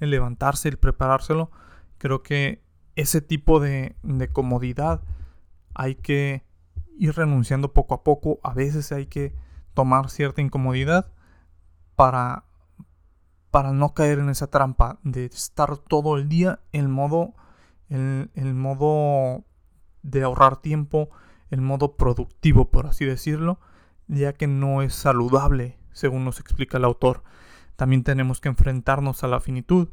el 0.00 0.10
levantarse, 0.10 0.68
el 0.68 0.78
preparárselo, 0.78 1.50
creo 1.98 2.22
que 2.22 2.62
ese 2.96 3.20
tipo 3.20 3.60
de 3.60 3.94
comodidad 4.32 5.02
hay 5.74 5.96
que 5.96 6.44
ir 6.98 7.14
renunciando 7.14 7.72
poco 7.72 7.94
a 7.94 8.04
poco, 8.04 8.38
a 8.42 8.54
veces 8.54 8.92
hay 8.92 9.06
que 9.06 9.34
tomar 9.74 10.10
cierta 10.10 10.40
incomodidad 10.40 11.10
para, 11.96 12.44
para 13.50 13.72
no 13.72 13.94
caer 13.94 14.18
en 14.18 14.30
esa 14.30 14.48
trampa 14.48 14.98
de 15.02 15.26
estar 15.26 15.76
todo 15.78 16.16
el 16.16 16.28
día 16.28 16.60
en 16.72 16.90
modo, 16.90 17.34
el, 17.88 18.30
el 18.34 18.54
modo 18.54 19.44
de 20.02 20.22
ahorrar 20.22 20.58
tiempo, 20.58 21.10
el 21.50 21.60
modo 21.60 21.96
productivo, 21.96 22.70
por 22.70 22.86
así 22.86 23.04
decirlo, 23.04 23.58
ya 24.06 24.32
que 24.32 24.46
no 24.46 24.82
es 24.82 24.94
saludable, 24.94 25.78
según 25.92 26.24
nos 26.24 26.40
explica 26.40 26.78
el 26.78 26.84
autor. 26.84 27.22
También 27.76 28.04
tenemos 28.04 28.40
que 28.40 28.48
enfrentarnos 28.48 29.24
a 29.24 29.28
la 29.28 29.40
finitud, 29.40 29.88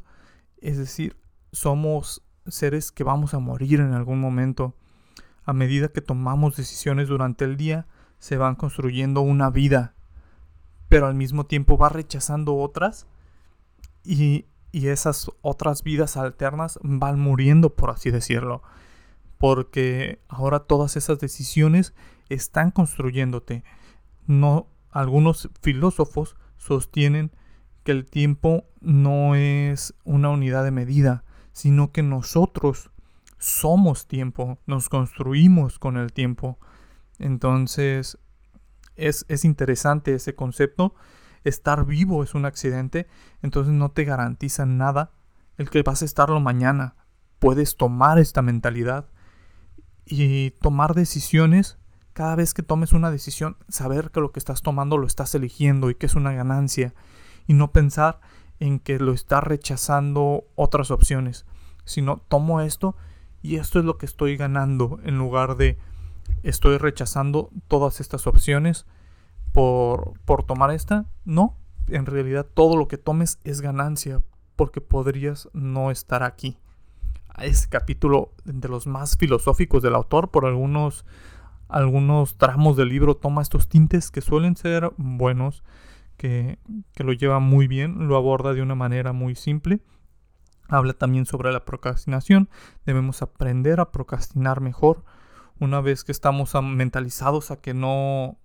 es 0.60 0.78
decir, 0.78 1.16
somos 1.50 2.22
seres 2.46 2.92
que 2.92 3.04
vamos 3.04 3.34
a 3.34 3.38
morir 3.38 3.80
en 3.80 3.92
algún 3.92 4.20
momento. 4.20 4.74
A 5.44 5.52
medida 5.52 5.88
que 5.88 6.00
tomamos 6.00 6.56
decisiones 6.56 7.08
durante 7.08 7.44
el 7.44 7.56
día, 7.56 7.86
se 8.18 8.36
van 8.36 8.54
construyendo 8.54 9.20
una 9.20 9.50
vida, 9.50 9.94
pero 10.92 11.06
al 11.06 11.14
mismo 11.14 11.46
tiempo 11.46 11.78
va 11.78 11.88
rechazando 11.88 12.54
otras 12.56 13.06
y, 14.04 14.44
y 14.72 14.88
esas 14.88 15.30
otras 15.40 15.82
vidas 15.82 16.18
alternas 16.18 16.78
van 16.82 17.18
muriendo, 17.18 17.74
por 17.74 17.88
así 17.88 18.10
decirlo 18.10 18.62
porque 19.42 20.20
ahora 20.28 20.60
todas 20.60 20.96
esas 20.96 21.18
decisiones 21.18 21.94
están 22.28 22.70
construyéndote. 22.70 23.64
No, 24.28 24.68
algunos 24.92 25.50
filósofos 25.60 26.36
sostienen 26.58 27.32
que 27.82 27.90
el 27.90 28.06
tiempo 28.06 28.66
no 28.80 29.34
es 29.34 29.94
una 30.04 30.30
unidad 30.30 30.62
de 30.62 30.70
medida, 30.70 31.24
sino 31.52 31.90
que 31.90 32.04
nosotros 32.04 32.92
somos 33.38 34.06
tiempo, 34.06 34.58
nos 34.66 34.88
construimos 34.88 35.80
con 35.80 35.96
el 35.96 36.12
tiempo. 36.12 36.60
Entonces, 37.18 38.18
es, 38.96 39.24
es 39.28 39.44
interesante 39.44 40.14
ese 40.14 40.34
concepto. 40.34 40.94
Estar 41.44 41.86
vivo 41.86 42.22
es 42.22 42.34
un 42.34 42.44
accidente, 42.44 43.08
entonces 43.42 43.72
no 43.72 43.90
te 43.90 44.04
garantiza 44.04 44.64
nada 44.66 45.12
el 45.58 45.70
que 45.70 45.82
vas 45.82 46.02
a 46.02 46.04
estarlo 46.04 46.40
mañana. 46.40 46.96
Puedes 47.38 47.76
tomar 47.76 48.18
esta 48.18 48.42
mentalidad 48.42 49.06
y 50.06 50.50
tomar 50.60 50.94
decisiones, 50.94 51.78
cada 52.12 52.36
vez 52.36 52.54
que 52.54 52.62
tomes 52.62 52.92
una 52.92 53.10
decisión, 53.10 53.56
saber 53.68 54.10
que 54.10 54.20
lo 54.20 54.32
que 54.32 54.38
estás 54.38 54.62
tomando 54.62 54.98
lo 54.98 55.06
estás 55.06 55.34
eligiendo 55.34 55.90
y 55.90 55.94
que 55.94 56.06
es 56.06 56.14
una 56.14 56.32
ganancia 56.32 56.94
y 57.46 57.54
no 57.54 57.72
pensar 57.72 58.20
en 58.60 58.78
que 58.78 58.98
lo 58.98 59.12
estás 59.12 59.42
rechazando 59.42 60.44
otras 60.54 60.90
opciones, 60.90 61.46
sino 61.84 62.18
tomo 62.18 62.60
esto 62.60 62.96
y 63.40 63.56
esto 63.56 63.80
es 63.80 63.84
lo 63.84 63.98
que 63.98 64.06
estoy 64.06 64.36
ganando 64.36 65.00
en 65.02 65.18
lugar 65.18 65.56
de 65.56 65.78
estoy 66.42 66.78
rechazando 66.78 67.50
todas 67.68 68.00
estas 68.00 68.26
opciones 68.26 68.86
por, 69.52 70.14
por 70.24 70.44
tomar 70.44 70.70
esta. 70.70 71.06
No, 71.24 71.56
en 71.88 72.06
realidad 72.06 72.46
todo 72.52 72.76
lo 72.76 72.88
que 72.88 72.98
tomes 72.98 73.38
es 73.44 73.60
ganancia 73.60 74.22
porque 74.56 74.80
podrías 74.80 75.48
no 75.52 75.90
estar 75.90 76.22
aquí 76.22 76.58
ese 77.38 77.68
capítulo 77.68 78.32
de 78.44 78.68
los 78.68 78.86
más 78.86 79.16
filosóficos 79.16 79.82
del 79.82 79.94
autor. 79.94 80.30
Por 80.30 80.46
algunos, 80.46 81.04
algunos 81.68 82.36
tramos 82.36 82.76
del 82.76 82.88
libro 82.88 83.16
toma 83.16 83.42
estos 83.42 83.68
tintes 83.68 84.10
que 84.10 84.20
suelen 84.20 84.56
ser 84.56 84.92
buenos, 84.96 85.64
que, 86.16 86.58
que 86.94 87.04
lo 87.04 87.12
lleva 87.12 87.40
muy 87.40 87.66
bien, 87.66 88.08
lo 88.08 88.16
aborda 88.16 88.52
de 88.52 88.62
una 88.62 88.74
manera 88.74 89.12
muy 89.12 89.34
simple. 89.34 89.80
Habla 90.68 90.94
también 90.94 91.26
sobre 91.26 91.52
la 91.52 91.64
procrastinación. 91.64 92.48
Debemos 92.86 93.22
aprender 93.22 93.80
a 93.80 93.90
procrastinar 93.90 94.60
mejor. 94.60 95.04
Una 95.62 95.80
vez 95.80 96.02
que 96.02 96.10
estamos 96.10 96.60
mentalizados 96.60 97.52
a 97.52 97.60
que 97.60 97.72
no 97.72 98.36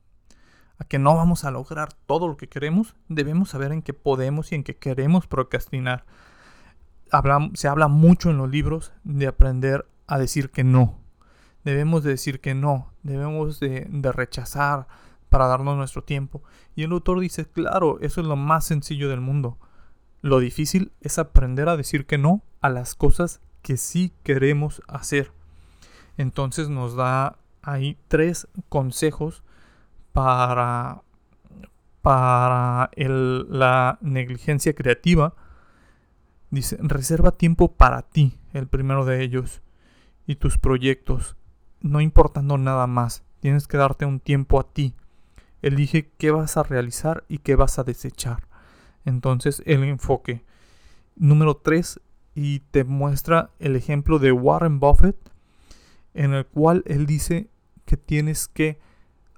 a 0.77 0.85
que 0.85 0.99
no 0.99 1.15
vamos 1.15 1.45
a 1.45 1.49
lograr 1.49 1.91
todo 2.05 2.27
lo 2.27 2.37
que 2.37 2.47
queremos, 2.47 2.95
debemos 3.09 3.49
saber 3.49 3.71
en 3.71 3.81
qué 3.81 3.91
podemos 3.91 4.51
y 4.51 4.55
en 4.55 4.63
qué 4.63 4.77
queremos 4.77 5.25
procrastinar 5.25 6.05
se 7.55 7.67
habla 7.67 7.87
mucho 7.87 8.29
en 8.29 8.37
los 8.37 8.51
libros 8.51 8.93
de 9.03 9.25
aprender 9.25 9.87
a 10.05 10.19
decir 10.19 10.51
que 10.51 10.63
no. 10.63 10.99
Debemos 11.63 12.03
de 12.03 12.11
decir 12.11 12.39
que 12.39 12.53
no, 12.53 12.93
debemos 13.01 13.59
de, 13.59 13.87
de 13.89 14.11
rechazar 14.11 14.85
para 15.29 15.47
darnos 15.47 15.75
nuestro 15.75 16.03
tiempo. 16.03 16.43
Y 16.75 16.83
el 16.83 16.91
autor 16.91 17.19
dice, 17.19 17.47
claro, 17.47 17.97
eso 18.01 18.21
es 18.21 18.27
lo 18.27 18.35
más 18.35 18.65
sencillo 18.65 19.09
del 19.09 19.21
mundo. 19.21 19.57
Lo 20.21 20.37
difícil 20.37 20.91
es 21.01 21.17
aprender 21.17 21.67
a 21.67 21.77
decir 21.77 22.05
que 22.05 22.19
no 22.19 22.43
a 22.61 22.69
las 22.69 22.93
cosas 22.93 23.41
que 23.63 23.77
sí 23.77 24.13
queremos 24.21 24.83
hacer. 24.87 25.31
Entonces 26.17 26.69
nos 26.69 26.95
da 26.95 27.37
ahí 27.61 27.97
tres 28.07 28.47
consejos 28.69 29.43
para, 30.13 31.01
para 32.01 32.89
la 32.95 33.97
negligencia 34.01 34.73
creativa 34.73 35.33
Dice, 36.49 36.77
reserva 36.79 37.31
tiempo 37.31 37.73
para 37.73 38.03
ti, 38.03 38.37
el 38.53 38.67
primero 38.67 39.03
de 39.03 39.21
ellos, 39.21 39.61
y 40.25 40.35
tus 40.35 40.57
proyectos, 40.57 41.35
no 41.81 41.99
importando 41.99 42.57
nada 42.57 42.87
más. 42.87 43.23
Tienes 43.41 43.67
que 43.67 43.77
darte 43.77 44.05
un 44.05 44.19
tiempo 44.19 44.59
a 44.59 44.71
ti. 44.71 44.95
Elige 45.61 46.09
qué 46.17 46.31
vas 46.31 46.55
a 46.55 46.63
realizar 46.63 47.25
y 47.27 47.39
qué 47.39 47.55
vas 47.55 47.79
a 47.79 47.83
desechar. 47.83 48.47
Entonces, 49.03 49.61
el 49.65 49.83
enfoque. 49.83 50.45
Número 51.17 51.57
3, 51.57 51.99
y 52.33 52.59
te 52.59 52.83
muestra 52.83 53.49
el 53.59 53.75
ejemplo 53.75 54.17
de 54.19 54.31
Warren 54.31 54.79
Buffett, 54.79 55.17
en 56.17 56.33
el 56.33 56.45
cual 56.45 56.83
él 56.85 57.05
dice 57.05 57.49
que 57.85 57.97
tienes 57.97 58.47
que 58.47 58.79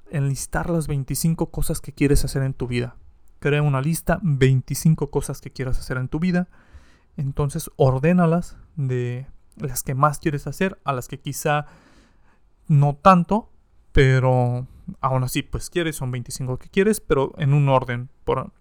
enlistar 0.09 0.69
las 0.69 0.87
25 0.87 1.51
cosas 1.51 1.81
que 1.81 1.93
quieres 1.93 2.25
hacer 2.25 2.41
en 2.43 2.53
tu 2.53 2.67
vida. 2.67 2.95
Crea 3.39 3.61
una 3.61 3.81
lista, 3.81 4.19
25 4.23 5.11
cosas 5.11 5.39
que 5.39 5.51
quieras 5.51 5.79
hacer 5.79 5.97
en 5.97 6.07
tu 6.07 6.19
vida 6.19 6.49
entonces 7.19 7.69
ordénalas 7.75 8.55
de 8.77 9.27
las 9.57 9.83
que 9.83 9.93
más 9.93 10.19
quieres 10.19 10.47
hacer 10.47 10.79
a 10.85 10.93
las 10.93 11.09
que 11.09 11.19
quizá 11.19 11.65
no 12.67 12.95
tanto, 12.95 13.51
pero 13.91 14.65
aún 15.01 15.23
así 15.23 15.41
pues 15.41 15.69
quieres, 15.69 15.97
son 15.97 16.11
25 16.11 16.57
que 16.57 16.69
quieres, 16.69 17.01
pero 17.01 17.33
en 17.37 17.53
un 17.53 17.67
orden, 17.67 18.09
por, 18.23 18.53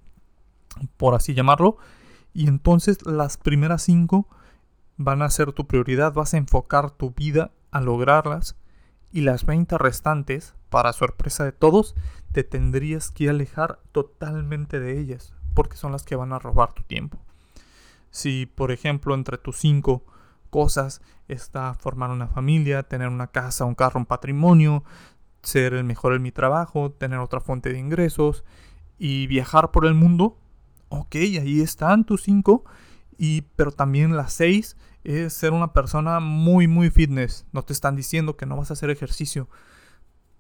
por 0.97 1.15
así 1.15 1.35
llamarlo. 1.35 1.77
Y 2.35 2.49
entonces 2.49 2.99
las 3.07 3.37
primeras 3.37 3.83
5 3.83 4.27
van 4.97 5.23
a 5.23 5.31
ser 5.31 5.53
tu 5.53 5.69
prioridad, 5.69 6.13
vas 6.13 6.35
a 6.35 6.39
enfocar 6.39 6.91
tu 6.91 7.13
vida 7.13 7.53
a 7.71 7.81
lograrlas 7.81 8.57
y 9.13 9.23
las 9.23 9.45
20 9.47 9.79
restantes, 9.79 10.55
para 10.69 10.93
sorpresa 10.93 11.45
de 11.45 11.53
todos, 11.53 11.95
te 12.33 12.45
tendrías 12.45 13.11
que 13.11 13.29
alejar 13.29 13.81
totalmente 13.93 14.81
de 14.81 14.99
ellas, 14.99 15.35
porque 15.55 15.77
son 15.77 15.93
las 15.93 16.03
que 16.03 16.17
van 16.17 16.33
a 16.33 16.39
robar 16.39 16.73
tu 16.73 16.83
tiempo. 16.83 17.19
Si, 18.11 18.47
por 18.47 18.71
ejemplo, 18.71 19.15
entre 19.15 19.39
tus 19.39 19.57
cinco 19.59 20.05
cosas 20.51 21.03
está 21.29 21.75
formar 21.75 22.11
una 22.11 22.27
familia, 22.27 22.83
tener 22.83 23.09
una 23.09 23.29
casa, 23.29 23.65
un 23.65 23.75
carro, 23.75 24.01
un 24.01 24.07
patrimonio, 24.07 24.85
ser 25.43 25.75
el 25.75 25.85
mejor 25.85 26.15
en 26.15 26.23
mi 26.23 26.33
trabajo, 26.33 26.91
tener 26.91 27.19
otra 27.19 27.41
fuente 27.41 27.73
de 27.73 27.79
ingresos 27.79 28.45
y 28.99 29.27
viajar 29.27 29.71
por 29.71 29.87
el 29.87 29.95
mundo, 29.95 30.39
ok, 30.89 31.15
ahí 31.15 31.61
están 31.61 32.05
tus 32.05 32.23
cinco, 32.23 32.65
y, 33.19 33.43
pero 33.57 33.73
también 33.73 34.17
las 34.17 34.33
seis 34.33 34.77
es 35.05 35.33
ser 35.33 35.53
una 35.53 35.73
persona 35.73 36.21
muy, 36.21 36.69
muy 36.69 36.91
fitness. 36.91 37.47
No 37.53 37.63
te 37.63 37.73
están 37.73 37.97
diciendo 37.97 38.37
que 38.37 38.47
no 38.47 38.57
vas 38.57 38.71
a 38.71 38.75
hacer 38.75 38.91
ejercicio, 38.91 39.49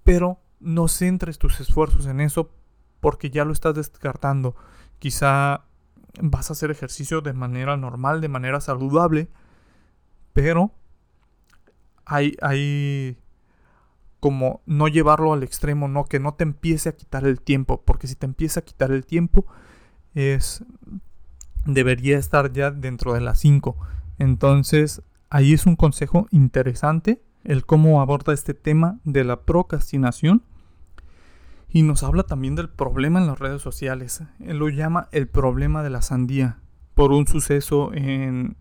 pero 0.04 0.40
no 0.60 0.88
centres 0.88 1.38
tus 1.38 1.60
esfuerzos 1.60 2.06
en 2.06 2.20
eso 2.20 2.50
porque 3.00 3.30
ya 3.30 3.44
lo 3.44 3.52
estás 3.52 3.74
descartando. 3.74 4.54
Quizá 4.98 5.64
vas 6.20 6.50
a 6.50 6.52
hacer 6.52 6.70
ejercicio 6.70 7.20
de 7.20 7.32
manera 7.32 7.76
normal, 7.76 8.20
de 8.20 8.28
manera 8.28 8.60
saludable, 8.60 9.28
pero 10.32 10.72
hay, 12.04 12.36
hay 12.40 13.18
como 14.20 14.62
no 14.66 14.88
llevarlo 14.88 15.32
al 15.32 15.42
extremo, 15.42 15.88
no 15.88 16.04
que 16.04 16.20
no 16.20 16.34
te 16.34 16.44
empiece 16.44 16.88
a 16.88 16.96
quitar 16.96 17.26
el 17.26 17.40
tiempo, 17.40 17.82
porque 17.84 18.06
si 18.06 18.14
te 18.14 18.26
empieza 18.26 18.60
a 18.60 18.64
quitar 18.64 18.90
el 18.90 19.04
tiempo 19.06 19.46
es 20.14 20.64
debería 21.66 22.18
estar 22.18 22.52
ya 22.52 22.70
dentro 22.70 23.14
de 23.14 23.20
las 23.20 23.38
5. 23.40 23.76
Entonces, 24.18 25.02
ahí 25.30 25.52
es 25.52 25.66
un 25.66 25.76
consejo 25.76 26.26
interesante 26.30 27.22
el 27.44 27.64
cómo 27.64 28.00
aborda 28.00 28.32
este 28.32 28.54
tema 28.54 28.98
de 29.04 29.24
la 29.24 29.42
procrastinación 29.42 30.42
y 31.70 31.82
nos 31.82 32.02
habla 32.02 32.22
también 32.22 32.56
del 32.56 32.68
problema 32.68 33.20
en 33.20 33.26
las 33.26 33.38
redes 33.38 33.62
sociales. 33.62 34.22
Él 34.40 34.58
lo 34.58 34.68
llama 34.68 35.08
el 35.12 35.28
problema 35.28 35.82
de 35.82 35.90
la 35.90 36.02
sandía 36.02 36.58
por 36.94 37.12
un 37.12 37.26
suceso 37.26 37.92
en, 37.94 38.56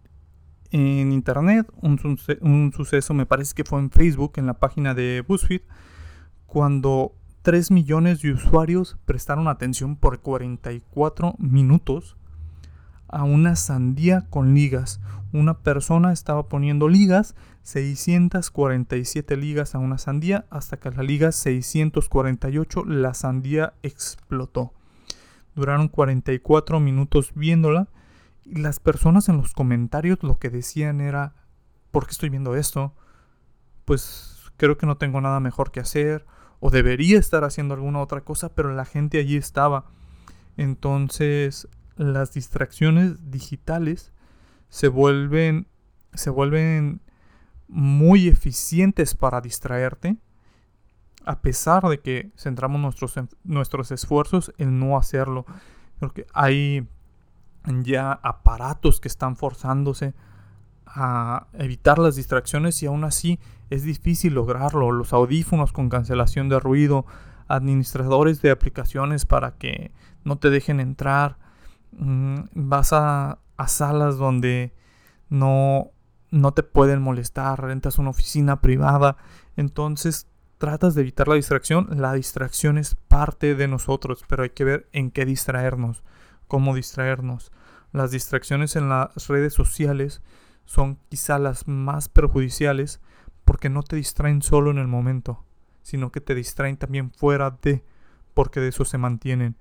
en 0.71 1.11
internet, 1.11 1.67
un, 1.81 1.99
un, 2.41 2.71
suceso 2.73 3.13
me 3.13 3.25
parece 3.25 3.55
que 3.55 3.63
fue 3.63 3.79
en 3.79 3.89
Facebook, 3.89 4.33
en 4.35 4.45
la 4.45 4.53
página 4.55 4.93
de 4.93 5.23
BuzzFeed, 5.27 5.61
cuando 6.45 7.15
3 7.41 7.71
millones 7.71 8.21
de 8.21 8.33
usuarios 8.33 8.97
prestaron 9.05 9.47
atención 9.47 9.95
por 9.95 10.19
44 10.19 11.35
minutos 11.39 12.17
a 13.07 13.23
una 13.23 13.55
sandía 13.55 14.25
con 14.29 14.53
ligas. 14.53 14.99
Una 15.33 15.59
persona 15.59 16.13
estaba 16.13 16.47
poniendo 16.47 16.87
ligas, 16.87 17.35
647 17.63 19.35
ligas 19.35 19.75
a 19.75 19.79
una 19.79 19.97
sandía, 19.97 20.45
hasta 20.49 20.77
que 20.77 20.89
la 20.91 21.03
liga 21.03 21.31
648 21.31 22.85
la 22.85 23.13
sandía 23.13 23.73
explotó. 23.83 24.73
Duraron 25.55 25.87
44 25.87 26.79
minutos 26.79 27.31
viéndola 27.35 27.87
y 28.45 28.59
las 28.59 28.79
personas 28.79 29.27
en 29.27 29.37
los 29.37 29.53
comentarios 29.53 30.19
lo 30.21 30.37
que 30.39 30.49
decían 30.49 31.01
era, 31.01 31.33
¿por 31.91 32.05
qué 32.05 32.11
estoy 32.11 32.29
viendo 32.29 32.55
esto? 32.55 32.93
Pues 33.83 34.37
creo 34.55 34.77
que 34.77 34.85
no 34.85 34.97
tengo 34.97 35.19
nada 35.19 35.39
mejor 35.39 35.71
que 35.71 35.79
hacer 35.79 36.25
o 36.59 36.69
debería 36.69 37.19
estar 37.19 37.43
haciendo 37.43 37.73
alguna 37.73 37.99
otra 38.01 38.21
cosa, 38.21 38.49
pero 38.49 38.73
la 38.73 38.85
gente 38.85 39.19
allí 39.19 39.35
estaba. 39.35 39.85
Entonces 40.55 41.67
las 41.97 42.33
distracciones 42.33 43.31
digitales 43.31 44.13
se 44.69 44.87
vuelven, 44.87 45.67
se 46.13 46.29
vuelven 46.29 47.01
muy 47.67 48.27
eficientes 48.27 49.15
para 49.15 49.41
distraerte, 49.41 50.17
a 51.25 51.41
pesar 51.41 51.83
de 51.83 51.99
que 51.99 52.31
centramos 52.37 52.79
nuestros, 52.79 53.15
nuestros 53.43 53.91
esfuerzos 53.91 54.53
en 54.57 54.79
no 54.79 54.97
hacerlo. 54.97 55.45
Porque 55.99 56.25
hay 56.33 56.87
ya 57.83 58.13
aparatos 58.23 59.01
que 59.01 59.07
están 59.07 59.35
forzándose 59.35 60.13
a 60.85 61.47
evitar 61.53 61.99
las 61.99 62.15
distracciones 62.15 62.81
y 62.81 62.85
aún 62.85 63.03
así 63.03 63.39
es 63.69 63.83
difícil 63.83 64.33
lograrlo. 64.35 64.91
Los 64.91 65.11
audífonos 65.11 65.73
con 65.73 65.89
cancelación 65.89 66.47
de 66.47 66.59
ruido, 66.59 67.05
administradores 67.47 68.41
de 68.41 68.51
aplicaciones 68.51 69.25
para 69.25 69.57
que 69.57 69.91
no 70.23 70.37
te 70.37 70.49
dejen 70.49 70.79
entrar, 70.79 71.37
vas 71.91 72.93
a, 72.93 73.39
salas 73.67 74.17
donde 74.17 74.73
no, 75.29 75.91
no 76.31 76.53
te 76.53 76.63
pueden 76.63 77.01
molestar, 77.01 77.61
rentas 77.61 77.97
una 77.97 78.11
oficina 78.11 78.61
privada, 78.61 79.17
entonces 79.55 80.27
tratas 80.57 80.95
de 80.95 81.01
evitar 81.01 81.27
la 81.27 81.35
distracción. 81.35 81.87
La 81.91 82.13
distracción 82.13 82.77
es 82.77 82.95
parte 82.95 83.55
de 83.55 83.67
nosotros, 83.67 84.23
pero 84.27 84.43
hay 84.43 84.49
que 84.49 84.63
ver 84.63 84.89
en 84.91 85.11
qué 85.11 85.25
distraernos, 85.25 86.03
cómo 86.47 86.75
distraernos. 86.75 87.51
Las 87.91 88.11
distracciones 88.11 88.75
en 88.75 88.89
las 88.89 89.27
redes 89.27 89.53
sociales 89.53 90.21
son 90.65 90.99
quizá 91.09 91.39
las 91.39 91.67
más 91.67 92.09
perjudiciales 92.09 93.01
porque 93.45 93.69
no 93.69 93.81
te 93.81 93.95
distraen 93.95 94.41
solo 94.41 94.71
en 94.71 94.77
el 94.77 94.87
momento, 94.87 95.45
sino 95.81 96.11
que 96.11 96.19
te 96.19 96.35
distraen 96.35 96.77
también 96.77 97.11
fuera 97.11 97.57
de, 97.61 97.83
porque 98.33 98.59
de 98.59 98.69
eso 98.69 98.83
se 98.83 98.97
mantienen. 98.97 99.55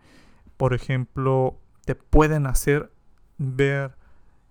Por 0.57 0.75
ejemplo, 0.75 1.61
te 1.87 1.95
pueden 1.95 2.47
hacer 2.47 2.93
ver 3.39 3.97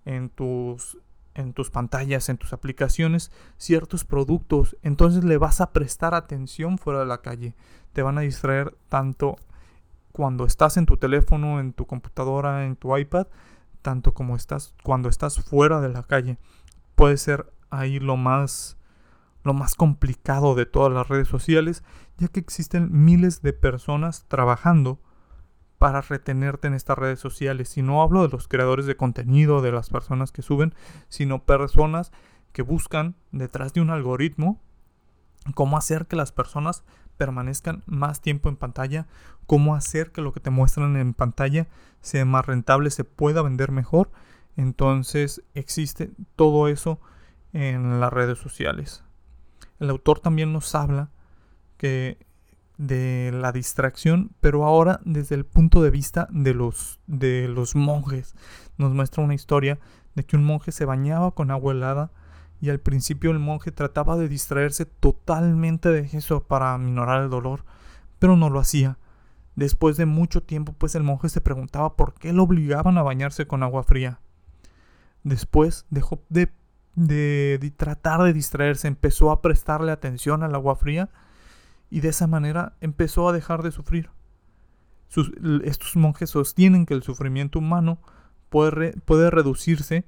en 0.06 0.30
tus 0.30 0.98
en 1.36 1.52
tus 1.52 1.70
pantallas, 1.70 2.30
en 2.30 2.38
tus 2.38 2.54
aplicaciones, 2.54 3.30
ciertos 3.58 4.06
productos. 4.06 4.78
Entonces 4.84 5.26
le 5.26 5.38
vas 5.38 5.60
a 5.60 5.74
prestar 5.74 6.16
atención 6.16 6.78
fuera 6.78 7.02
de 7.02 7.08
la 7.08 7.22
calle. 7.22 7.56
Te 7.92 8.02
van 8.02 8.18
a 8.18 8.22
distraer 8.22 8.74
tanto 8.88 9.36
cuando 10.14 10.46
estás 10.46 10.78
en 10.78 10.86
tu 10.86 10.96
teléfono, 10.96 11.60
en 11.60 11.74
tu 11.74 11.86
computadora, 11.86 12.66
en 12.66 12.78
tu 12.78 12.96
iPad, 12.96 13.28
tanto 13.82 14.14
como 14.14 14.38
estás 14.38 14.74
cuando 14.82 15.10
estás 15.10 15.44
fuera 15.44 15.82
de 15.82 15.90
la 15.90 16.04
calle. 16.04 16.38
Puede 16.96 17.18
ser 17.18 17.52
ahí 17.70 18.00
lo 18.00 18.16
más 18.16 18.78
lo 19.44 19.54
más 19.54 19.76
complicado 19.76 20.56
de 20.56 20.66
todas 20.66 20.92
las 20.92 21.08
redes 21.10 21.28
sociales, 21.28 21.84
ya 22.18 22.30
que 22.30 22.40
existen 22.40 22.88
miles 22.92 23.42
de 23.42 23.52
personas 23.52 24.26
trabajando 24.30 25.00
para 25.86 26.02
retenerte 26.02 26.66
en 26.66 26.74
estas 26.74 26.98
redes 26.98 27.20
sociales. 27.20 27.78
Y 27.78 27.84
no 27.84 28.02
hablo 28.02 28.24
de 28.24 28.30
los 28.30 28.48
creadores 28.48 28.88
de 28.88 28.98
contenido, 28.98 29.62
de 29.62 29.72
las 29.72 29.92
personas 29.92 30.32
que 30.32 30.42
suben, 30.42 30.74
sino 31.10 31.44
personas 31.44 32.12
que 32.54 32.64
buscan 32.64 33.14
detrás 33.32 33.72
de 33.72 33.82
un 33.82 33.92
algoritmo 33.92 34.60
cómo 35.54 35.78
hacer 35.78 36.08
que 36.08 36.16
las 36.16 36.32
personas 36.32 36.84
permanezcan 37.18 37.84
más 37.86 38.20
tiempo 38.20 38.50
en 38.50 38.56
pantalla, 38.56 39.06
cómo 39.46 39.76
hacer 39.76 40.12
que 40.12 40.22
lo 40.22 40.34
que 40.34 40.40
te 40.40 40.50
muestran 40.50 40.98
en 40.98 41.14
pantalla 41.14 41.68
sea 42.02 42.26
más 42.26 42.48
rentable, 42.48 42.90
se 42.90 43.04
pueda 43.04 43.44
vender 43.44 43.72
mejor. 43.72 44.10
Entonces 44.58 45.44
existe 45.54 46.10
todo 46.36 46.68
eso 46.68 47.00
en 47.54 48.00
las 48.00 48.12
redes 48.12 48.40
sociales. 48.40 49.04
El 49.80 49.92
autor 49.92 50.20
también 50.20 50.52
nos 50.52 50.74
habla 50.74 51.12
que 51.78 52.18
de 52.78 53.32
la 53.34 53.52
distracción, 53.52 54.32
pero 54.42 54.66
ahora 54.66 55.00
desde 55.06 55.36
el 55.36 55.46
punto 55.46 55.82
de 55.82 55.92
vista 55.92 56.28
de 56.32 56.54
los, 56.54 57.00
de 57.08 57.48
los 57.48 57.76
monjes. 57.76 58.36
Nos 58.78 58.92
muestra 58.92 59.24
una 59.24 59.34
historia 59.34 59.80
de 60.16 60.26
que 60.26 60.36
un 60.36 60.44
monje 60.44 60.72
se 60.72 60.86
bañaba 60.86 61.32
con 61.32 61.52
agua 61.52 61.74
helada 61.74 62.12
y 62.62 62.70
al 62.70 62.80
principio 62.80 63.32
el 63.32 63.40
monje 63.40 63.72
trataba 63.72 64.18
de 64.18 64.30
distraerse 64.30 64.86
totalmente 64.86 65.90
de 65.90 66.10
eso 66.18 66.44
para 66.44 66.78
minorar 66.78 67.24
el 67.24 67.30
dolor, 67.30 67.66
pero 68.20 68.36
no 68.36 68.50
lo 68.50 68.60
hacía. 68.60 68.98
Después 69.56 69.98
de 69.98 70.06
mucho 70.06 70.44
tiempo, 70.44 70.74
pues 70.74 70.96
el 70.96 71.04
monje 71.04 71.30
se 71.30 71.42
preguntaba 71.42 71.96
por 71.96 72.14
qué 72.14 72.34
lo 72.34 72.44
obligaban 72.44 72.98
a 72.98 73.04
bañarse 73.04 73.48
con 73.48 73.64
agua 73.64 73.84
fría. 73.84 74.20
Después 75.24 75.86
dejó 75.90 76.22
de, 76.30 76.52
de, 76.96 77.58
de 77.60 77.72
tratar 77.72 78.24
de 78.24 78.34
distraerse, 78.34 78.88
empezó 78.88 79.32
a 79.32 79.42
prestarle 79.42 79.92
atención 79.92 80.44
al 80.44 80.56
agua 80.56 80.76
fría 80.76 81.10
y 81.96 82.02
de 82.02 82.10
esa 82.10 82.28
manera 82.28 82.74
empezó 82.82 83.30
a 83.30 83.32
dejar 83.32 83.64
de 83.64 83.72
sufrir. 83.72 84.10
estos 85.64 85.96
monjes 85.96 86.30
sostienen 86.30 86.86
que 86.86 86.94
el 86.94 87.04
sufrimiento 87.04 87.60
humano 87.60 88.00
puede, 88.50 89.00
puede 89.06 89.30
reducirse 89.30 90.04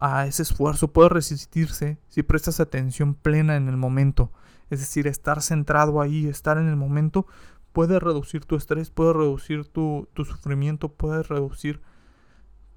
a 0.00 0.26
ese 0.26 0.42
esfuerzo, 0.42 0.92
puede 0.92 1.08
resistirse 1.08 1.98
si 2.08 2.22
prestas 2.22 2.60
atención 2.60 3.14
plena 3.14 3.56
en 3.56 3.66
el 3.66 3.76
momento. 3.76 4.30
Es 4.70 4.78
decir, 4.78 5.08
estar 5.08 5.42
centrado 5.42 6.00
ahí, 6.00 6.28
estar 6.28 6.56
en 6.56 6.68
el 6.68 6.76
momento, 6.76 7.26
puede 7.72 7.98
reducir 7.98 8.44
tu 8.44 8.54
estrés, 8.54 8.90
puede 8.90 9.14
reducir 9.14 9.66
tu, 9.66 10.06
tu 10.14 10.24
sufrimiento, 10.24 10.92
puede 10.92 11.24
reducir 11.24 11.82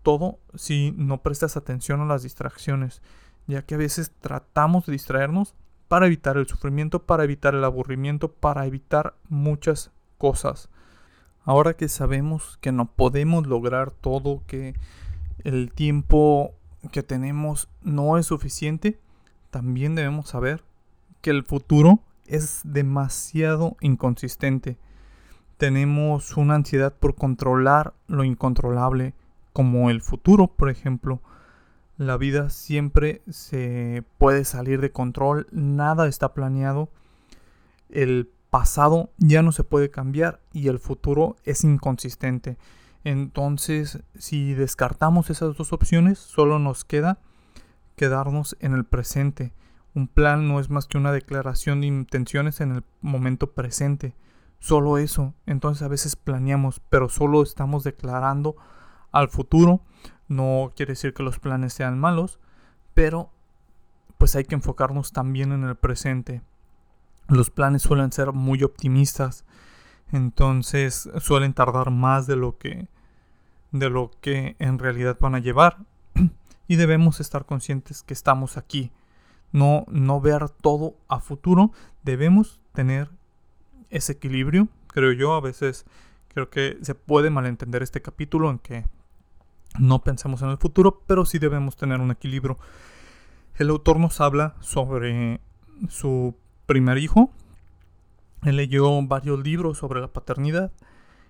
todo 0.02 0.40
si 0.56 0.96
no 0.98 1.22
prestas 1.22 1.58
atención 1.58 2.02
a 2.02 2.06
las 2.06 2.24
distracciones, 2.24 3.04
ya 3.46 3.62
que 3.62 3.76
a 3.76 3.78
veces 3.78 4.14
tratamos 4.20 4.88
de 4.88 4.94
distraernos 4.94 5.54
para 5.88 6.08
evitar 6.08 6.38
el 6.38 6.48
sufrimiento, 6.48 7.04
para 7.04 7.24
evitar 7.24 7.56
el 7.56 7.64
aburrimiento, 7.64 8.32
para 8.32 8.66
evitar 8.66 9.16
muchas 9.30 9.92
cosas. 10.18 10.70
Ahora 11.44 11.76
que 11.76 11.88
sabemos 11.88 12.58
que 12.60 12.72
no 12.72 12.92
podemos 12.92 13.48
lograr 13.48 13.92
todo, 13.92 14.44
que 14.48 14.74
el 15.44 15.72
tiempo 15.72 16.54
que 16.92 17.04
tenemos 17.04 17.70
no 17.82 18.18
es 18.18 18.26
suficiente, 18.26 19.00
también 19.50 19.96
debemos 19.96 20.30
saber 20.30 20.64
que 21.22 21.30
el 21.30 21.44
futuro 21.44 22.00
es 22.26 22.62
demasiado 22.64 23.78
inconsistente. 23.82 24.78
tenemos 25.58 26.38
una 26.38 26.54
ansiedad 26.54 26.94
por 26.94 27.16
controlar 27.16 27.94
lo 28.06 28.24
incontrolable, 28.24 29.16
como 29.54 29.90
el 29.90 30.02
futuro, 30.02 30.48
por 30.48 30.70
ejemplo. 30.70 31.20
La 31.98 32.18
vida 32.18 32.50
siempre 32.50 33.22
se 33.30 34.04
puede 34.18 34.46
salir 34.46 34.82
de 34.82 34.92
control, 34.92 35.48
nada 35.52 36.08
está 36.08 36.34
planeado. 36.34 36.90
El 37.90 38.30
pasado 38.50 39.12
ya 39.18 39.42
no 39.42 39.52
se 39.52 39.64
puede 39.64 39.90
cambiar 39.90 40.40
y 40.54 40.68
el 40.68 40.80
futuro 40.80 41.38
es 41.44 41.64
inconsistente. 41.64 42.58
Entonces, 43.04 44.04
si 44.18 44.54
descartamos 44.54 45.30
esas 45.30 45.56
dos 45.58 45.74
opciones, 45.74 46.20
solo 46.20 46.60
nos 46.60 46.86
queda 46.86 47.20
quedarnos 47.96 48.56
en 48.60 48.74
el 48.74 48.86
presente. 48.86 49.54
Un 49.94 50.08
plan 50.08 50.48
no 50.48 50.60
es 50.60 50.70
más 50.70 50.86
que 50.86 50.98
una 50.98 51.12
declaración 51.12 51.82
de 51.82 51.88
intenciones 51.88 52.62
en 52.62 52.72
el 52.76 52.84
momento 53.02 53.54
presente. 53.54 54.16
Solo 54.60 54.98
eso. 55.00 55.34
Entonces 55.46 55.82
a 55.82 55.88
veces 55.88 56.16
planeamos, 56.16 56.80
pero 56.90 57.10
solo 57.10 57.42
estamos 57.42 57.84
declarando 57.84 58.56
al 59.12 59.30
futuro. 59.30 59.82
No 60.28 60.74
quiere 60.76 60.94
decir 60.94 61.14
que 61.14 61.24
los 61.24 61.40
planes 61.40 61.74
sean 61.74 62.00
malos, 62.00 62.40
pero 62.94 63.32
pues 64.18 64.36
hay 64.36 64.46
que 64.46 64.56
enfocarnos 64.56 65.12
también 65.12 65.52
en 65.52 65.64
el 65.64 65.76
presente. 65.76 66.42
Los 67.28 67.50
planes 67.50 67.82
suelen 67.82 68.12
ser 68.12 68.34
muy 68.34 68.64
optimistas, 68.64 69.46
entonces 70.12 71.10
suelen 71.20 71.54
tardar 71.54 71.92
más 71.92 72.28
de 72.28 72.36
lo 72.36 72.58
que 72.58 72.88
de 73.72 73.90
lo 73.90 74.12
que 74.22 74.56
en 74.60 74.80
realidad 74.80 75.18
van 75.20 75.36
a 75.36 75.40
llevar 75.40 75.78
y 76.68 76.76
debemos 76.78 77.20
estar 77.20 77.46
conscientes 77.46 78.02
que 78.04 78.14
estamos 78.14 78.58
aquí. 78.58 78.92
No, 79.52 79.86
no 79.90 80.20
ver 80.22 80.50
todo 80.50 80.96
a 81.08 81.20
futuro, 81.20 81.72
debemos 82.04 82.60
tener 82.74 83.10
ese 83.90 84.14
equilibrio, 84.14 84.68
creo 84.88 85.12
yo. 85.12 85.34
A 85.34 85.42
veces 85.42 85.86
creo 86.28 86.50
que 86.50 86.78
se 86.82 86.96
puede 86.96 87.30
malentender 87.30 87.84
este 87.84 88.02
capítulo 88.02 88.50
en 88.50 88.60
que 88.60 88.86
no 89.80 90.04
pensamos 90.04 90.42
en 90.42 90.50
el 90.50 90.58
futuro, 90.58 91.02
pero 91.08 91.26
sí 91.26 91.40
debemos 91.40 91.76
tener 91.76 92.00
un 92.00 92.12
equilibrio. 92.12 92.58
El 93.56 93.70
autor 93.70 94.00
nos 94.00 94.22
habla 94.22 94.56
sobre 94.60 95.40
su 95.90 96.36
primer 96.66 96.98
hijo. 96.98 97.32
Él 98.44 98.58
leyó 98.58 99.02
varios 99.04 99.40
libros 99.44 99.80
sobre 99.80 100.00
la 100.00 100.08
paternidad 100.08 100.72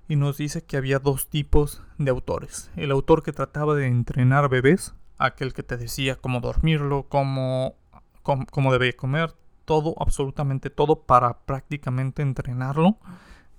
y 0.09 0.15
nos 0.15 0.37
dice 0.37 0.63
que 0.63 0.77
había 0.77 0.99
dos 0.99 1.27
tipos 1.27 1.81
de 1.97 2.11
autores. 2.11 2.71
El 2.75 2.91
autor 2.91 3.23
que 3.23 3.33
trataba 3.33 3.75
de 3.75 3.87
entrenar 3.87 4.49
bebés, 4.49 4.93
aquel 5.17 5.53
que 5.53 5.63
te 5.63 5.77
decía 5.77 6.15
cómo 6.15 6.39
dormirlo, 6.39 7.07
cómo, 7.09 7.75
cómo, 8.23 8.71
debe 8.71 8.93
comer, 8.93 9.33
todo, 9.65 9.95
absolutamente 9.99 10.69
todo 10.69 11.03
para 11.03 11.39
prácticamente 11.39 12.21
entrenarlo, 12.21 12.97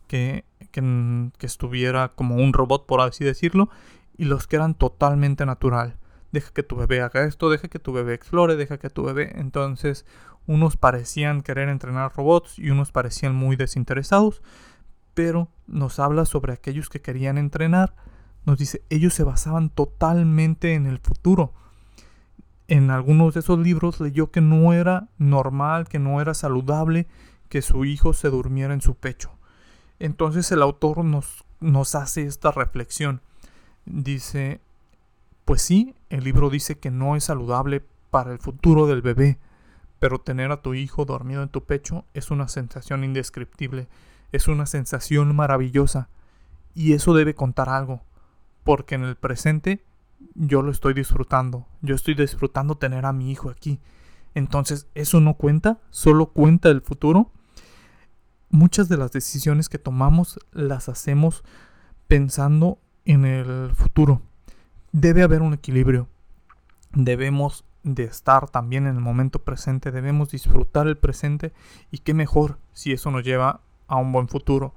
que, 0.06 0.44
que, 0.70 1.30
que, 1.36 1.46
estuviera 1.46 2.08
como 2.14 2.36
un 2.36 2.54
robot, 2.54 2.86
por 2.86 3.02
así 3.02 3.24
decirlo, 3.24 3.68
y 4.18 4.26
los 4.26 4.46
que 4.46 4.56
eran 4.56 4.74
totalmente 4.74 5.46
natural. 5.46 5.96
Deja 6.30 6.52
que 6.52 6.62
tu 6.62 6.76
bebé 6.76 7.00
haga 7.00 7.24
esto, 7.24 7.48
deja 7.48 7.68
que 7.68 7.78
tu 7.78 7.92
bebé 7.92 8.12
explore, 8.12 8.56
deja 8.56 8.78
que 8.78 8.90
tu 8.90 9.04
bebé... 9.04 9.32
Entonces, 9.36 10.04
unos 10.46 10.76
parecían 10.76 11.40
querer 11.40 11.70
entrenar 11.70 12.12
robots 12.14 12.58
y 12.58 12.68
unos 12.70 12.92
parecían 12.92 13.34
muy 13.34 13.56
desinteresados, 13.56 14.42
pero 15.14 15.48
nos 15.66 15.98
habla 15.98 16.26
sobre 16.26 16.52
aquellos 16.52 16.90
que 16.90 17.00
querían 17.00 17.38
entrenar. 17.38 17.94
Nos 18.44 18.58
dice, 18.58 18.82
ellos 18.90 19.14
se 19.14 19.24
basaban 19.24 19.70
totalmente 19.70 20.74
en 20.74 20.86
el 20.86 20.98
futuro 20.98 21.54
en 22.68 22.90
algunos 22.90 23.32
de 23.32 23.40
esos 23.40 23.58
libros 23.58 23.98
leyó 23.98 24.30
que 24.30 24.42
no 24.42 24.74
era 24.74 25.08
normal, 25.16 25.88
que 25.88 25.98
no 25.98 26.20
era 26.20 26.34
saludable 26.34 27.08
que 27.48 27.62
su 27.62 27.86
hijo 27.86 28.12
se 28.12 28.28
durmiera 28.28 28.74
en 28.74 28.82
su 28.82 28.94
pecho. 28.94 29.30
Entonces 29.98 30.52
el 30.52 30.60
autor 30.60 31.02
nos, 31.02 31.44
nos 31.60 31.94
hace 31.94 32.24
esta 32.24 32.52
reflexión. 32.52 33.22
Dice, 33.90 34.60
pues 35.46 35.62
sí, 35.62 35.94
el 36.10 36.24
libro 36.24 36.50
dice 36.50 36.78
que 36.78 36.90
no 36.90 37.16
es 37.16 37.24
saludable 37.24 37.82
para 38.10 38.32
el 38.32 38.38
futuro 38.38 38.86
del 38.86 39.00
bebé, 39.00 39.38
pero 39.98 40.20
tener 40.20 40.52
a 40.52 40.60
tu 40.60 40.74
hijo 40.74 41.06
dormido 41.06 41.42
en 41.42 41.48
tu 41.48 41.64
pecho 41.64 42.04
es 42.12 42.30
una 42.30 42.48
sensación 42.48 43.02
indescriptible, 43.02 43.88
es 44.30 44.46
una 44.46 44.66
sensación 44.66 45.34
maravillosa, 45.34 46.10
y 46.74 46.92
eso 46.92 47.14
debe 47.14 47.34
contar 47.34 47.70
algo, 47.70 48.02
porque 48.62 48.94
en 48.94 49.04
el 49.04 49.16
presente 49.16 49.82
yo 50.34 50.60
lo 50.60 50.70
estoy 50.70 50.92
disfrutando. 50.92 51.66
Yo 51.80 51.94
estoy 51.94 52.14
disfrutando 52.14 52.76
tener 52.76 53.06
a 53.06 53.14
mi 53.14 53.30
hijo 53.30 53.48
aquí. 53.48 53.80
Entonces, 54.34 54.86
¿eso 54.94 55.20
no 55.20 55.34
cuenta? 55.34 55.78
¿Solo 55.90 56.26
cuenta 56.26 56.68
el 56.68 56.82
futuro? 56.82 57.32
Muchas 58.50 58.88
de 58.88 58.98
las 58.98 59.12
decisiones 59.12 59.68
que 59.68 59.78
tomamos 59.78 60.38
las 60.52 60.88
hacemos 60.88 61.42
pensando 62.06 62.78
en 63.08 63.24
el 63.24 63.74
futuro. 63.74 64.20
Debe 64.92 65.22
haber 65.22 65.42
un 65.42 65.54
equilibrio. 65.54 66.08
Debemos 66.92 67.64
de 67.82 68.04
estar 68.04 68.48
también 68.48 68.86
en 68.86 68.94
el 68.94 69.00
momento 69.00 69.40
presente. 69.40 69.90
Debemos 69.90 70.30
disfrutar 70.30 70.86
el 70.86 70.98
presente. 70.98 71.52
Y 71.90 71.98
qué 71.98 72.14
mejor 72.14 72.58
si 72.72 72.92
eso 72.92 73.10
nos 73.10 73.24
lleva 73.24 73.60
a 73.86 73.96
un 73.96 74.12
buen 74.12 74.28
futuro. 74.28 74.74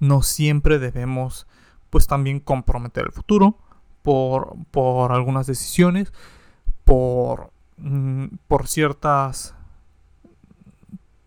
No 0.00 0.22
siempre 0.22 0.78
debemos 0.78 1.46
pues 1.90 2.06
también 2.06 2.40
comprometer 2.40 3.04
el 3.06 3.12
futuro 3.12 3.58
por, 4.02 5.12
algunas 5.12 5.46
decisiones, 5.46 6.12
por, 6.84 7.50
mm, 7.78 8.26
por 8.46 8.68
ciertas 8.68 9.54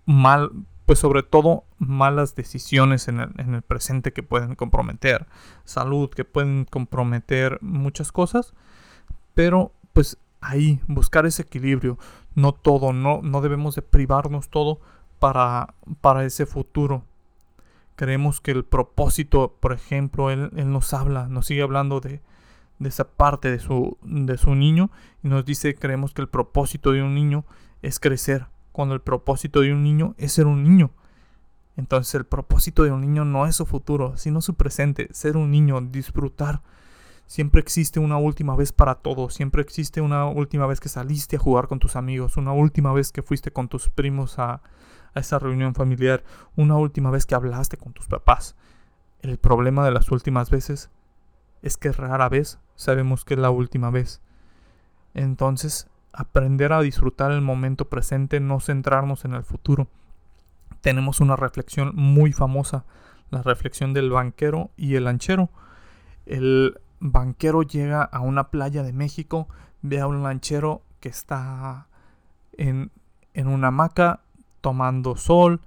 mal, 0.05 0.51
pues 0.89 0.97
sobre 0.97 1.21
todo 1.21 1.65
malas 1.77 2.33
decisiones 2.33 3.09
en 3.09 3.19
el, 3.19 3.29
en 3.37 3.53
el, 3.53 3.61
presente 3.61 4.11
que 4.11 4.23
pueden 4.23 4.55
comprometer 4.55 5.27
salud, 5.63 6.09
que 6.09 6.25
pueden 6.25 6.65
comprometer 6.65 7.59
muchas 7.61 8.11
cosas, 8.11 8.55
pero 9.35 9.71
pues 9.93 10.17
ahí 10.41 10.81
buscar 10.87 11.27
ese 11.27 11.43
equilibrio, 11.43 11.99
no 12.33 12.53
todo, 12.53 12.91
no, 12.91 13.21
no 13.21 13.41
debemos 13.41 13.75
de 13.75 13.83
privarnos 13.83 14.49
todo 14.49 14.79
para, 15.19 15.75
para 16.01 16.25
ese 16.25 16.47
futuro. 16.47 17.03
Creemos 17.95 18.41
que 18.41 18.49
el 18.49 18.65
propósito, 18.65 19.57
por 19.59 19.73
ejemplo, 19.73 20.31
él, 20.31 20.49
él 20.55 20.71
nos 20.71 20.95
habla, 20.95 21.27
nos 21.27 21.45
sigue 21.45 21.61
hablando 21.61 21.99
de, 21.99 22.19
de 22.79 22.89
esa 22.89 23.07
parte 23.07 23.51
de 23.51 23.59
su, 23.59 23.99
de 24.01 24.39
su 24.39 24.55
niño 24.55 24.89
y 25.21 25.27
nos 25.27 25.45
dice 25.45 25.75
creemos 25.75 26.15
que 26.15 26.23
el 26.23 26.29
propósito 26.29 26.93
de 26.93 27.03
un 27.03 27.13
niño 27.13 27.45
es 27.83 27.99
crecer, 27.99 28.47
cuando 28.79 28.95
el 28.95 29.01
propósito 29.01 29.59
de 29.59 29.73
un 29.73 29.83
niño 29.83 30.15
es 30.17 30.31
ser 30.31 30.47
un 30.47 30.63
niño. 30.63 30.91
Entonces 31.75 32.15
el 32.15 32.25
propósito 32.25 32.85
de 32.85 32.93
un 32.93 33.01
niño 33.01 33.25
no 33.25 33.45
es 33.45 33.57
su 33.57 33.65
futuro, 33.65 34.15
sino 34.15 34.39
su 34.39 34.53
presente, 34.53 35.09
ser 35.11 35.35
un 35.35 35.51
niño, 35.51 35.81
disfrutar. 35.81 36.61
Siempre 37.25 37.59
existe 37.59 37.99
una 37.99 38.17
última 38.17 38.55
vez 38.55 38.71
para 38.71 38.95
todo, 38.95 39.29
siempre 39.29 39.61
existe 39.61 39.99
una 39.99 40.27
última 40.27 40.65
vez 40.65 40.79
que 40.79 40.87
saliste 40.87 41.35
a 41.35 41.39
jugar 41.39 41.67
con 41.67 41.79
tus 41.79 41.97
amigos, 41.97 42.37
una 42.37 42.53
última 42.53 42.93
vez 42.93 43.11
que 43.11 43.21
fuiste 43.21 43.51
con 43.51 43.67
tus 43.67 43.89
primos 43.89 44.39
a, 44.39 44.61
a 45.13 45.19
esa 45.19 45.39
reunión 45.39 45.75
familiar, 45.75 46.23
una 46.55 46.77
última 46.77 47.11
vez 47.11 47.25
que 47.25 47.35
hablaste 47.35 47.75
con 47.75 47.91
tus 47.91 48.07
papás. 48.07 48.55
El 49.21 49.39
problema 49.39 49.83
de 49.83 49.91
las 49.91 50.09
últimas 50.09 50.49
veces 50.49 50.89
es 51.61 51.75
que 51.75 51.91
rara 51.91 52.29
vez 52.29 52.59
sabemos 52.75 53.25
que 53.25 53.33
es 53.33 53.41
la 53.41 53.49
última 53.49 53.89
vez. 53.89 54.21
Entonces, 55.13 55.89
aprender 56.19 56.73
a 56.73 56.81
disfrutar 56.81 57.31
el 57.31 57.41
momento 57.41 57.89
presente, 57.89 58.39
no 58.39 58.59
centrarnos 58.59 59.25
en 59.25 59.33
el 59.33 59.43
futuro. 59.43 59.87
Tenemos 60.81 61.19
una 61.19 61.35
reflexión 61.35 61.91
muy 61.95 62.33
famosa, 62.33 62.85
la 63.29 63.41
reflexión 63.41 63.93
del 63.93 64.09
banquero 64.11 64.71
y 64.77 64.95
el 64.95 65.05
lanchero. 65.05 65.49
El 66.25 66.79
banquero 66.99 67.63
llega 67.63 68.03
a 68.03 68.19
una 68.21 68.49
playa 68.49 68.83
de 68.83 68.93
México, 68.93 69.47
ve 69.81 69.99
a 69.99 70.07
un 70.07 70.23
lanchero 70.23 70.81
que 70.99 71.09
está 71.09 71.87
en, 72.53 72.91
en 73.33 73.47
una 73.47 73.67
hamaca 73.67 74.21
tomando 74.61 75.15
sol 75.15 75.61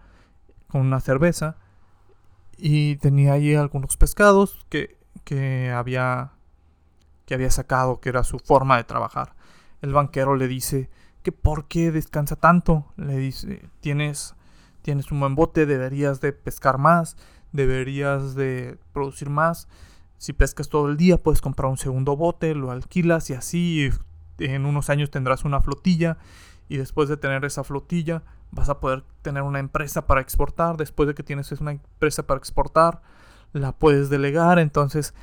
con 0.68 0.82
una 0.82 1.00
cerveza 1.00 1.56
y 2.58 2.96
tenía 2.96 3.32
allí 3.32 3.54
algunos 3.54 3.96
pescados 3.96 4.66
que 4.68 5.02
que 5.24 5.70
había, 5.70 6.32
que 7.26 7.34
había 7.34 7.50
sacado, 7.50 8.00
que 8.00 8.08
era 8.08 8.24
su 8.24 8.38
forma 8.38 8.76
de 8.76 8.84
trabajar. 8.84 9.34
El 9.82 9.92
banquero 9.92 10.36
le 10.36 10.48
dice 10.48 10.88
que 11.22 11.32
por 11.32 11.68
qué 11.68 11.92
descansa 11.92 12.36
tanto. 12.36 12.86
Le 12.96 13.18
dice, 13.18 13.68
tienes, 13.80 14.34
tienes 14.80 15.12
un 15.12 15.20
buen 15.20 15.34
bote, 15.34 15.66
deberías 15.66 16.20
de 16.20 16.32
pescar 16.32 16.78
más, 16.78 17.16
deberías 17.52 18.34
de 18.34 18.78
producir 18.92 19.28
más. 19.28 19.68
Si 20.18 20.32
pescas 20.32 20.68
todo 20.68 20.88
el 20.88 20.96
día, 20.96 21.18
puedes 21.18 21.40
comprar 21.40 21.70
un 21.70 21.78
segundo 21.78 22.16
bote, 22.16 22.54
lo 22.54 22.70
alquilas 22.70 23.28
y 23.30 23.34
así 23.34 23.90
en 24.38 24.66
unos 24.66 24.88
años 24.88 25.10
tendrás 25.10 25.44
una 25.44 25.60
flotilla 25.60 26.16
y 26.68 26.76
después 26.76 27.08
de 27.08 27.16
tener 27.16 27.44
esa 27.44 27.64
flotilla 27.64 28.22
vas 28.50 28.68
a 28.68 28.80
poder 28.80 29.04
tener 29.22 29.42
una 29.42 29.58
empresa 29.58 30.06
para 30.06 30.20
exportar. 30.20 30.76
Después 30.76 31.08
de 31.08 31.14
que 31.14 31.22
tienes 31.22 31.50
una 31.60 31.72
empresa 31.72 32.26
para 32.26 32.38
exportar, 32.38 33.02
la 33.52 33.72
puedes 33.72 34.10
delegar, 34.10 34.58
entonces 34.58 35.14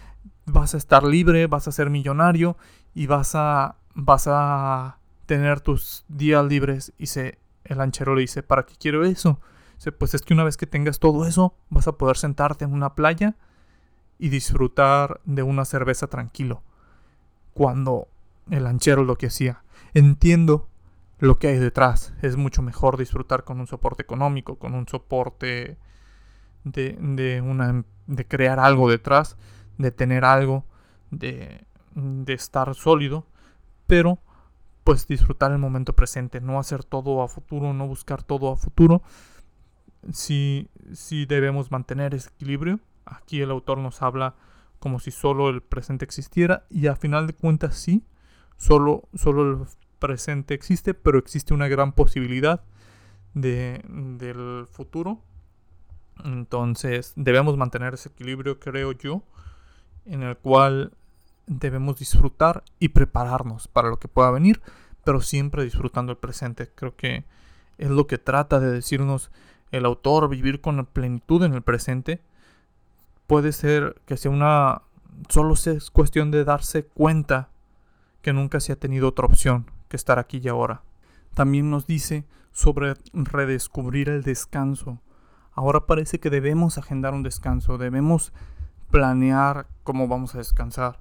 vas 0.45 0.73
a 0.73 0.77
estar 0.77 1.03
libre, 1.03 1.47
vas 1.47 1.67
a 1.67 1.71
ser 1.71 1.89
millonario 1.89 2.57
y 2.93 3.07
vas 3.07 3.35
a, 3.35 3.78
vas 3.93 4.27
a 4.27 4.97
tener 5.25 5.61
tus 5.61 6.05
días 6.07 6.45
libres. 6.45 6.93
Y 6.97 7.07
se, 7.07 7.39
el 7.63 7.77
lanchero 7.77 8.15
le 8.15 8.21
dice, 8.21 8.43
¿para 8.43 8.65
qué 8.65 8.75
quiero 8.79 9.05
eso? 9.05 9.39
Pues 9.97 10.13
es 10.13 10.21
que 10.21 10.33
una 10.33 10.43
vez 10.43 10.57
que 10.57 10.67
tengas 10.67 10.99
todo 10.99 11.25
eso, 11.25 11.55
vas 11.69 11.87
a 11.87 11.93
poder 11.93 12.17
sentarte 12.17 12.65
en 12.65 12.73
una 12.73 12.95
playa 12.95 13.35
y 14.17 14.29
disfrutar 14.29 15.21
de 15.23 15.43
una 15.43 15.63
cerveza 15.63 16.07
tranquilo. 16.07 16.61
Cuando 17.53 18.07
el 18.49 18.63
lanchero 18.63 19.03
lo 19.03 19.17
que 19.17 19.27
hacía. 19.27 19.63
Entiendo 19.93 20.67
lo 21.19 21.37
que 21.39 21.47
hay 21.47 21.57
detrás. 21.57 22.13
Es 22.21 22.35
mucho 22.35 22.61
mejor 22.61 22.97
disfrutar 22.97 23.43
con 23.43 23.59
un 23.59 23.67
soporte 23.67 24.01
económico, 24.01 24.57
con 24.57 24.73
un 24.73 24.87
soporte 24.87 25.77
de, 26.63 26.97
de, 26.99 27.41
una, 27.41 27.83
de 28.07 28.27
crear 28.27 28.59
algo 28.59 28.89
detrás, 28.89 29.37
de 29.77 29.91
tener 29.91 30.25
algo, 30.25 30.65
de, 31.11 31.65
de 31.95 32.33
estar 32.33 32.73
sólido, 32.75 33.25
pero 33.89 34.19
pues 34.83 35.07
disfrutar 35.07 35.51
el 35.51 35.57
momento 35.57 35.93
presente, 35.93 36.41
no 36.41 36.59
hacer 36.59 36.83
todo 36.83 37.23
a 37.23 37.27
futuro, 37.27 37.73
no 37.73 37.87
buscar 37.87 38.21
todo 38.21 38.51
a 38.51 38.55
futuro. 38.55 39.01
Si, 40.13 40.69
si 40.93 41.25
debemos 41.25 41.71
mantener 41.71 42.13
ese 42.13 42.29
equilibrio, 42.29 42.79
aquí 43.05 43.41
el 43.41 43.49
autor 43.49 43.79
nos 43.79 44.03
habla 44.03 44.35
como 44.77 44.99
si 44.99 45.09
solo 45.09 45.49
el 45.49 45.61
presente 45.61 46.05
existiera 46.05 46.67
y 46.69 46.85
a 46.85 46.95
final 46.95 47.25
de 47.25 47.33
cuentas 47.33 47.77
sí, 47.77 48.05
solo, 48.57 49.09
solo 49.15 49.49
el 49.49 49.67
presente 49.97 50.53
existe, 50.53 50.93
pero 50.93 51.17
existe 51.17 51.55
una 51.55 51.67
gran 51.67 51.93
posibilidad 51.93 52.61
de, 53.33 53.83
del 53.87 54.67
futuro. 54.67 55.19
Entonces 56.23 57.13
debemos 57.15 57.57
mantener 57.57 57.95
ese 57.95 58.09
equilibrio, 58.09 58.59
creo 58.59 58.91
yo, 58.91 59.23
en 60.05 60.21
el 60.21 60.37
cual 60.37 60.93
debemos 61.49 61.97
disfrutar 61.97 62.63
y 62.79 62.89
prepararnos 62.89 63.67
para 63.67 63.89
lo 63.89 63.97
que 63.97 64.07
pueda 64.07 64.31
venir, 64.31 64.61
pero 65.03 65.19
siempre 65.19 65.63
disfrutando 65.63 66.11
el 66.11 66.17
presente. 66.17 66.71
Creo 66.73 66.95
que 66.95 67.25
es 67.77 67.89
lo 67.89 68.07
que 68.07 68.17
trata 68.17 68.59
de 68.59 68.71
decirnos 68.71 69.31
el 69.71 69.85
autor, 69.85 70.29
vivir 70.29 70.61
con 70.61 70.85
plenitud 70.85 71.43
en 71.43 71.53
el 71.53 71.63
presente. 71.63 72.21
Puede 73.27 73.51
ser 73.51 74.01
que 74.05 74.15
sea 74.15 74.31
una... 74.31 74.83
solo 75.27 75.55
es 75.55 75.91
cuestión 75.91 76.31
de 76.31 76.43
darse 76.43 76.85
cuenta 76.85 77.49
que 78.21 78.31
nunca 78.31 78.59
se 78.59 78.71
ha 78.71 78.75
tenido 78.75 79.07
otra 79.07 79.25
opción 79.25 79.65
que 79.87 79.97
estar 79.97 80.19
aquí 80.19 80.39
y 80.43 80.47
ahora. 80.47 80.83
También 81.33 81.69
nos 81.69 81.87
dice 81.87 82.25
sobre 82.51 82.93
redescubrir 83.13 84.09
el 84.09 84.23
descanso. 84.23 84.99
Ahora 85.53 85.87
parece 85.87 86.19
que 86.19 86.29
debemos 86.29 86.77
agendar 86.77 87.13
un 87.13 87.23
descanso, 87.23 87.77
debemos 87.77 88.33
planear 88.91 89.67
cómo 89.83 90.07
vamos 90.07 90.35
a 90.35 90.39
descansar. 90.39 90.99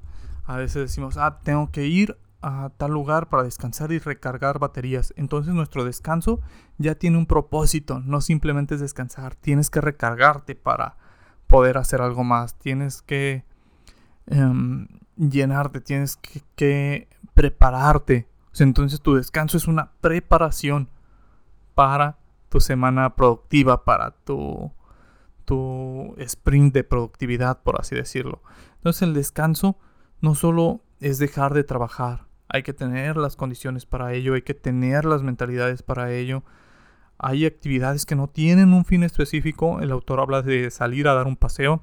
A 0.49 0.57
veces 0.57 0.81
decimos, 0.81 1.19
ah, 1.19 1.41
tengo 1.45 1.71
que 1.71 1.87
ir 1.87 2.17
a 2.41 2.71
tal 2.79 2.93
lugar 2.93 3.29
para 3.29 3.43
descansar 3.43 3.93
y 3.93 3.99
recargar 3.99 4.59
baterías. 4.59 5.13
Entonces 5.19 5.53
nuestro 5.53 5.85
descanso 5.85 6.41
ya 6.79 6.95
tiene 6.95 7.19
un 7.19 7.27
propósito, 7.27 8.01
no 8.01 8.23
simplemente 8.23 8.75
es 8.75 8.81
descansar, 8.81 9.35
tienes 9.35 9.69
que 9.69 9.83
recargarte 9.83 10.55
para 10.55 10.97
poder 11.49 11.77
hacer 11.77 12.01
algo 12.01 12.25
más, 12.25 12.59
tienes 12.59 13.03
que 13.03 13.45
em, 14.25 14.89
llenarte, 15.17 15.83
tienes 15.83 16.17
que 16.17 17.09
prepararte. 17.35 18.27
entonces 18.59 19.03
tu 19.03 19.17
descanso 19.17 19.59
es 19.59 19.69
una 19.69 19.93
preparación 20.01 20.89
para 21.75 22.17
tu 22.49 22.61
semana 22.61 23.17
productiva, 23.17 23.85
para 23.85 24.13
tu, 24.13 24.73
tu 25.45 26.15
sprint 26.17 26.73
de 26.73 26.85
productividad, 26.85 27.63
por 27.63 27.79
así 27.79 27.95
decirlo. 27.95 28.41
Entonces 28.77 29.03
el 29.03 29.13
descanso 29.13 29.77
no 30.21 30.35
solo 30.35 30.81
es 31.01 31.19
dejar 31.19 31.55
de 31.55 31.65
trabajar, 31.65 32.29
hay 32.49 32.63
que 32.63 32.73
tener 32.73 33.17
las 33.17 33.37
condiciones 33.37 33.85
para 33.85 34.15
ello, 34.15 34.35
hay 34.35 34.43
que 34.43 34.55
tener 34.55 35.05
las 35.05 35.23
mentalidades 35.23 35.83
para 35.83 36.13
ello. 36.13 36.43
Hay 37.19 37.45
actividades 37.45 38.07
que 38.07 38.15
no 38.15 38.29
tienen 38.29 38.73
un 38.73 38.85
fin 38.85 39.03
específico. 39.03 39.81
El 39.81 39.91
autor 39.91 40.21
habla 40.21 40.41
de 40.41 40.71
salir 40.71 41.09
a 41.09 41.15
dar 41.15 41.27
un 41.27 41.37
paseo. 41.37 41.83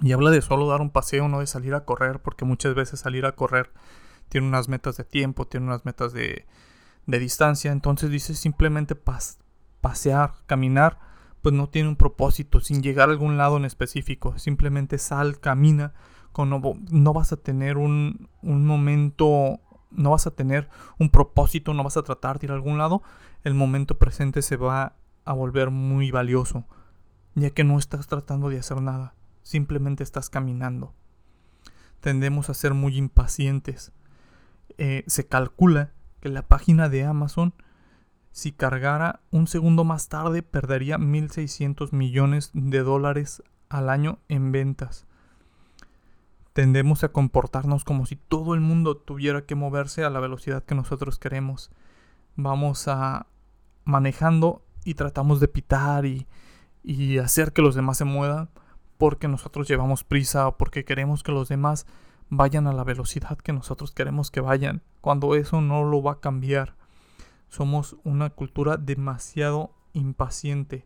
Y 0.00 0.12
habla 0.12 0.30
de 0.30 0.42
solo 0.42 0.66
dar 0.68 0.80
un 0.80 0.90
paseo, 0.90 1.28
no 1.28 1.40
de 1.40 1.46
salir 1.46 1.74
a 1.74 1.84
correr, 1.84 2.20
porque 2.20 2.44
muchas 2.44 2.74
veces 2.74 3.00
salir 3.00 3.26
a 3.26 3.32
correr 3.32 3.70
tiene 4.28 4.46
unas 4.46 4.68
metas 4.68 4.96
de 4.96 5.04
tiempo, 5.04 5.46
tiene 5.46 5.66
unas 5.66 5.84
metas 5.84 6.12
de, 6.12 6.46
distancia. 7.06 7.70
Entonces 7.70 8.10
dice 8.10 8.34
simplemente 8.34 8.96
pasear, 9.80 10.34
caminar, 10.46 10.98
pues 11.40 11.54
no 11.54 11.68
tiene 11.68 11.88
un 11.88 11.96
propósito, 11.96 12.60
sin 12.60 12.82
llegar 12.82 13.08
a 13.08 13.12
algún 13.12 13.36
lado 13.36 13.56
en 13.56 13.64
específico. 13.64 14.38
Simplemente 14.38 14.98
sal, 14.98 15.40
camina, 15.40 15.94
no, 16.46 17.12
vas 17.12 17.32
a 17.32 17.36
tener 17.36 17.76
un, 17.76 18.28
un 18.42 18.66
momento, 18.66 19.60
no 19.90 20.10
vas 20.10 20.26
a 20.26 20.30
tener 20.30 20.68
un 20.98 21.10
propósito, 21.10 21.74
no 21.74 21.84
vas 21.84 21.96
a 21.96 22.02
tratar 22.02 22.38
de 22.38 22.46
ir 22.46 22.52
a 22.52 22.54
algún 22.54 22.78
lado. 22.78 23.02
El 23.44 23.54
momento 23.54 23.98
presente 23.98 24.42
se 24.42 24.56
va 24.56 24.96
a 25.24 25.32
volver 25.32 25.70
muy 25.70 26.10
valioso, 26.10 26.64
ya 27.34 27.50
que 27.50 27.64
no 27.64 27.78
estás 27.78 28.06
tratando 28.06 28.48
de 28.48 28.58
hacer 28.58 28.80
nada, 28.80 29.14
simplemente 29.42 30.02
estás 30.02 30.30
caminando. 30.30 30.94
Tendemos 32.00 32.48
a 32.48 32.54
ser 32.54 32.74
muy 32.74 32.96
impacientes 32.96 33.92
eh, 34.78 35.02
se 35.08 35.26
calcula 35.26 35.92
que 36.20 36.28
la 36.28 36.46
página 36.46 36.88
de 36.88 37.04
Amazon, 37.04 37.52
si 38.30 38.52
cargara 38.52 39.20
un 39.30 39.48
segundo 39.48 39.82
más 39.82 40.08
tarde, 40.08 40.42
perdería 40.42 40.98
1.600 40.98 41.92
millones 41.92 42.50
de 42.54 42.78
dólares 42.84 43.42
al 43.68 43.90
año 43.90 44.20
en 44.28 44.52
ventas. 44.52 45.06
Tendemos 46.58 47.04
a 47.04 47.10
comportarnos 47.10 47.84
como 47.84 48.04
si 48.04 48.16
todo 48.16 48.52
el 48.54 48.60
mundo 48.60 48.96
tuviera 48.96 49.42
que 49.42 49.54
moverse 49.54 50.02
a 50.02 50.10
la 50.10 50.18
velocidad 50.18 50.64
que 50.64 50.74
nosotros 50.74 51.20
queremos. 51.20 51.70
Vamos 52.34 52.88
a 52.88 53.28
manejando 53.84 54.64
y 54.84 54.94
tratamos 54.94 55.38
de 55.38 55.46
pitar 55.46 56.04
y, 56.04 56.26
y 56.82 57.18
hacer 57.18 57.52
que 57.52 57.62
los 57.62 57.76
demás 57.76 57.98
se 57.98 58.04
muevan 58.04 58.50
porque 58.96 59.28
nosotros 59.28 59.68
llevamos 59.68 60.02
prisa 60.02 60.48
o 60.48 60.56
porque 60.56 60.84
queremos 60.84 61.22
que 61.22 61.30
los 61.30 61.48
demás 61.48 61.86
vayan 62.28 62.66
a 62.66 62.72
la 62.72 62.82
velocidad 62.82 63.38
que 63.38 63.52
nosotros 63.52 63.92
queremos 63.92 64.32
que 64.32 64.40
vayan, 64.40 64.82
cuando 65.00 65.36
eso 65.36 65.60
no 65.60 65.84
lo 65.84 66.02
va 66.02 66.14
a 66.14 66.20
cambiar. 66.20 66.74
Somos 67.46 67.94
una 68.02 68.30
cultura 68.30 68.78
demasiado 68.78 69.70
impaciente 69.92 70.84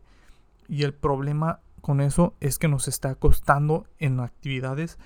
y 0.67 0.83
el 0.83 0.93
problema 0.93 1.61
con 1.81 1.99
eso 1.99 2.35
es 2.41 2.59
que 2.59 2.67
nos 2.67 2.87
está 2.87 3.15
costando 3.15 3.87
en 3.97 4.19
actividades 4.19 4.99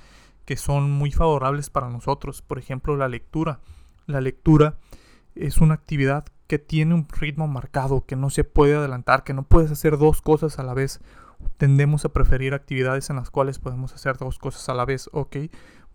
que 0.47 0.57
son 0.57 0.89
muy 0.89 1.11
favorables 1.11 1.69
para 1.69 1.89
nosotros, 1.89 2.41
por 2.41 2.57
ejemplo 2.57 2.97
la 2.97 3.07
lectura. 3.07 3.59
La 4.07 4.19
lectura 4.19 4.79
es 5.35 5.59
una 5.59 5.75
actividad 5.75 6.25
que 6.47 6.57
tiene 6.57 6.95
un 6.95 7.07
ritmo 7.07 7.47
marcado, 7.47 8.05
que 8.07 8.15
no 8.15 8.31
se 8.31 8.43
puede 8.43 8.75
adelantar, 8.75 9.23
que 9.23 9.35
no 9.35 9.43
puedes 9.43 9.69
hacer 9.69 9.99
dos 9.99 10.23
cosas 10.23 10.57
a 10.57 10.63
la 10.63 10.73
vez. 10.73 11.01
Tendemos 11.57 12.03
a 12.03 12.09
preferir 12.09 12.55
actividades 12.55 13.11
en 13.11 13.17
las 13.17 13.29
cuales 13.29 13.59
podemos 13.59 13.93
hacer 13.93 14.17
dos 14.17 14.39
cosas 14.39 14.67
a 14.69 14.73
la 14.73 14.85
vez, 14.85 15.07
ok 15.13 15.35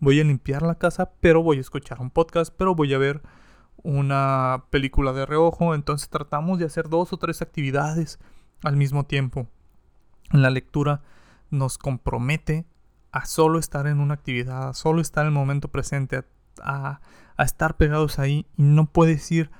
voy 0.02 0.18
a 0.18 0.24
limpiar 0.24 0.62
la 0.62 0.74
casa, 0.74 1.12
pero 1.20 1.44
voy 1.44 1.58
a 1.58 1.60
escuchar 1.60 2.00
un 2.00 2.10
podcast, 2.10 2.52
pero 2.58 2.74
voy 2.74 2.92
a 2.92 2.98
ver 2.98 3.22
una 3.84 4.64
película 4.70 5.12
de 5.12 5.26
reojo. 5.26 5.76
Entonces 5.76 6.08
tratamos 6.08 6.58
de 6.58 6.64
hacer 6.64 6.88
dos 6.88 7.12
o 7.12 7.18
tres 7.18 7.40
actividades 7.40 8.18
al 8.64 8.76
mismo 8.76 9.06
tiempo. 9.06 9.46
La 10.32 10.50
lectura 10.50 11.02
nos 11.50 11.78
compromete 11.78 12.66
a 13.12 13.26
solo 13.26 13.58
estar 13.58 13.86
en 13.86 14.00
una 14.00 14.14
actividad, 14.14 14.70
a 14.70 14.74
solo 14.74 15.00
estar 15.00 15.22
en 15.24 15.28
el 15.28 15.34
momento 15.34 15.68
presente, 15.68 16.24
a, 16.62 17.00
estar 17.38 17.76
pegados 17.76 18.18
ahí 18.18 18.46
y 18.56 18.62
no 18.62 18.86
puedes 18.86 19.30
ir 19.32 19.50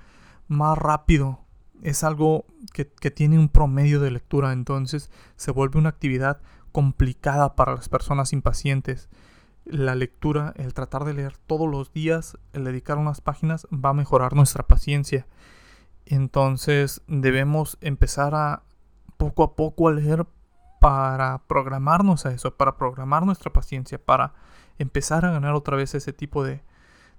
más 0.48 0.78
rápido. 0.78 1.40
Es 1.82 2.04
algo 2.04 2.46
que, 2.72 2.88
que 2.88 3.10
tiene 3.10 3.38
un 3.38 3.48
promedio 3.48 4.00
de 4.00 4.10
lectura, 4.10 4.52
entonces 4.52 5.10
se 5.36 5.50
vuelve 5.50 5.78
una 5.78 5.88
actividad 5.88 6.40
complicada 6.70 7.56
para 7.56 7.74
las 7.74 7.88
personas 7.88 8.32
impacientes 8.32 9.08
la 9.64 9.94
lectura, 9.94 10.52
el 10.56 10.74
tratar 10.74 11.04
de 11.04 11.14
leer 11.14 11.36
todos 11.46 11.70
los 11.70 11.92
días, 11.92 12.38
el 12.52 12.64
dedicar 12.64 12.98
unas 12.98 13.20
páginas 13.20 13.66
va 13.72 13.90
a 13.90 13.94
mejorar 13.94 14.34
nuestra 14.34 14.66
paciencia. 14.66 15.26
Entonces 16.06 17.02
debemos 17.06 17.78
empezar 17.80 18.34
a 18.34 18.62
poco 19.16 19.44
a 19.44 19.54
poco 19.54 19.88
a 19.88 19.92
leer 19.92 20.26
para 20.82 21.38
programarnos 21.46 22.26
a 22.26 22.32
eso, 22.32 22.56
para 22.56 22.76
programar 22.76 23.24
nuestra 23.24 23.52
paciencia, 23.52 24.04
para 24.04 24.34
empezar 24.78 25.24
a 25.24 25.30
ganar 25.30 25.54
otra 25.54 25.76
vez 25.76 25.94
ese 25.94 26.12
tipo 26.12 26.42
de, 26.42 26.64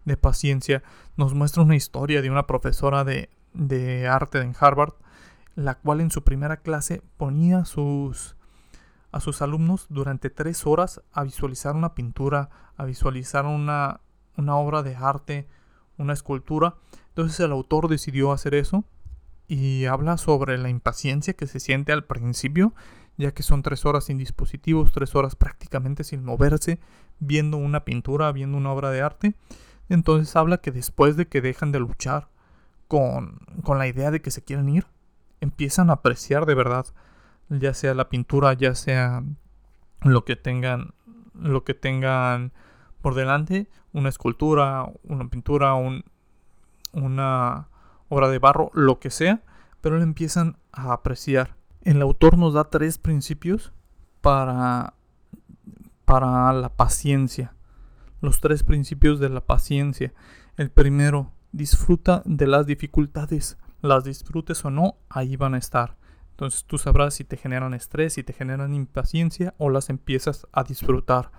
de 0.04 0.18
paciencia. 0.18 0.84
Nos 1.16 1.34
muestra 1.34 1.64
una 1.64 1.78
historia 1.78 2.22
de 2.22 2.30
una 2.30 2.46
profesora 2.46 3.06
de, 3.06 3.30
de 3.54 4.06
arte 4.10 4.42
en 4.42 4.54
Harvard, 4.60 4.96
la 5.56 5.76
cual 5.76 6.02
en 6.02 6.12
su 6.12 6.26
primera 6.26 6.58
clase 6.58 7.02
ponía 7.16 7.64
sus 7.64 8.36
a 9.14 9.22
sus 9.22 9.42
alumnos 9.42 9.86
durante 9.90 10.30
tres 10.30 10.66
horas 10.68 11.02
a 11.14 11.24
visualizar 11.24 11.74
una 11.76 11.94
pintura, 11.94 12.50
a 12.76 12.84
visualizar 12.84 13.46
una, 13.46 14.02
una 14.36 14.58
obra 14.58 14.84
de 14.84 14.96
arte, 14.98 15.48
una 15.98 16.12
escultura. 16.12 16.76
Entonces 17.10 17.40
el 17.40 17.52
autor 17.54 17.88
decidió 17.88 18.34
hacer 18.34 18.56
eso 18.56 18.84
y 19.48 19.86
habla 19.86 20.18
sobre 20.18 20.58
la 20.58 20.70
impaciencia 20.70 21.34
que 21.36 21.48
se 21.48 21.60
siente 21.62 21.94
al 21.94 22.06
principio, 22.06 22.74
ya 23.18 23.34
que 23.34 23.44
son 23.44 23.62
tres 23.62 23.86
horas 23.86 24.06
sin 24.06 24.18
dispositivos, 24.18 24.92
tres 24.92 25.16
horas 25.16 25.36
prácticamente 25.36 26.04
sin 26.04 26.24
moverse, 26.24 26.80
viendo 27.20 27.58
una 27.58 27.86
pintura, 27.86 28.32
viendo 28.32 28.58
una 28.58 28.72
obra 28.72 28.92
de 28.92 29.02
arte. 29.02 29.36
Entonces 29.90 30.36
habla 30.36 30.58
que 30.58 30.72
después 30.72 31.16
de 31.18 31.28
que 31.28 31.42
dejan 31.42 31.72
de 31.72 31.80
luchar 31.80 32.30
con, 32.88 33.40
con 33.64 33.78
la 33.78 33.88
idea 33.88 34.12
de 34.12 34.22
que 34.22 34.32
se 34.32 34.44
quieren 34.44 34.70
ir, 34.70 34.88
empiezan 35.42 35.90
a 35.90 35.94
apreciar 35.94 36.46
de 36.46 36.56
verdad 36.56 36.88
ya 37.50 37.74
sea 37.74 37.94
la 37.94 38.10
pintura, 38.10 38.54
ya 38.54 38.76
sea 38.76 39.24
lo 40.02 40.26
que 40.26 40.36
tengan, 40.36 40.94
lo 41.34 41.64
que 41.64 41.74
tengan 41.74 42.52
por 43.02 43.16
delante, 43.16 43.68
una 43.92 44.10
escultura, 44.10 44.90
una 45.04 45.28
pintura, 45.28 45.74
un, 45.76 46.04
una 46.92 47.68
obra 48.10 48.30
de 48.30 48.40
barro, 48.40 48.72
lo 48.74 49.00
que 49.00 49.10
sea, 49.10 49.42
pero 49.82 49.98
lo 49.98 50.04
empiezan 50.04 50.58
a 50.72 50.94
apreciar. 50.94 51.56
El 51.84 52.02
autor 52.02 52.38
nos 52.38 52.54
da 52.54 52.64
tres 52.66 52.98
principios 52.98 53.74
para, 54.22 54.94
para 56.06 56.54
la 56.54 56.70
paciencia. 56.70 57.54
Los 58.22 58.40
tres 58.40 58.64
principios 58.64 59.20
de 59.20 59.28
la 59.28 59.42
paciencia. 59.42 60.14
El 60.56 60.72
primero, 60.72 61.32
disfruta 61.52 62.22
de 62.26 62.48
las 62.48 62.66
dificultades. 62.66 63.58
Las 63.82 64.06
disfrutes 64.06 64.64
o 64.64 64.70
no, 64.70 64.96
ahí 65.10 65.36
van 65.36 65.56
a 65.56 65.58
estar. 65.58 65.98
Entonces 66.32 66.64
tú 66.64 66.78
sabrás 66.78 67.16
si 67.16 67.26
te 67.26 67.36
generan 67.36 67.74
estrés, 67.74 68.14
si 68.14 68.24
te 68.24 68.32
generan 68.32 68.74
impaciencia 68.74 69.54
o 69.58 69.70
las 69.70 69.90
empiezas 69.90 70.48
a 70.54 70.64
disfrutar. 70.64 71.32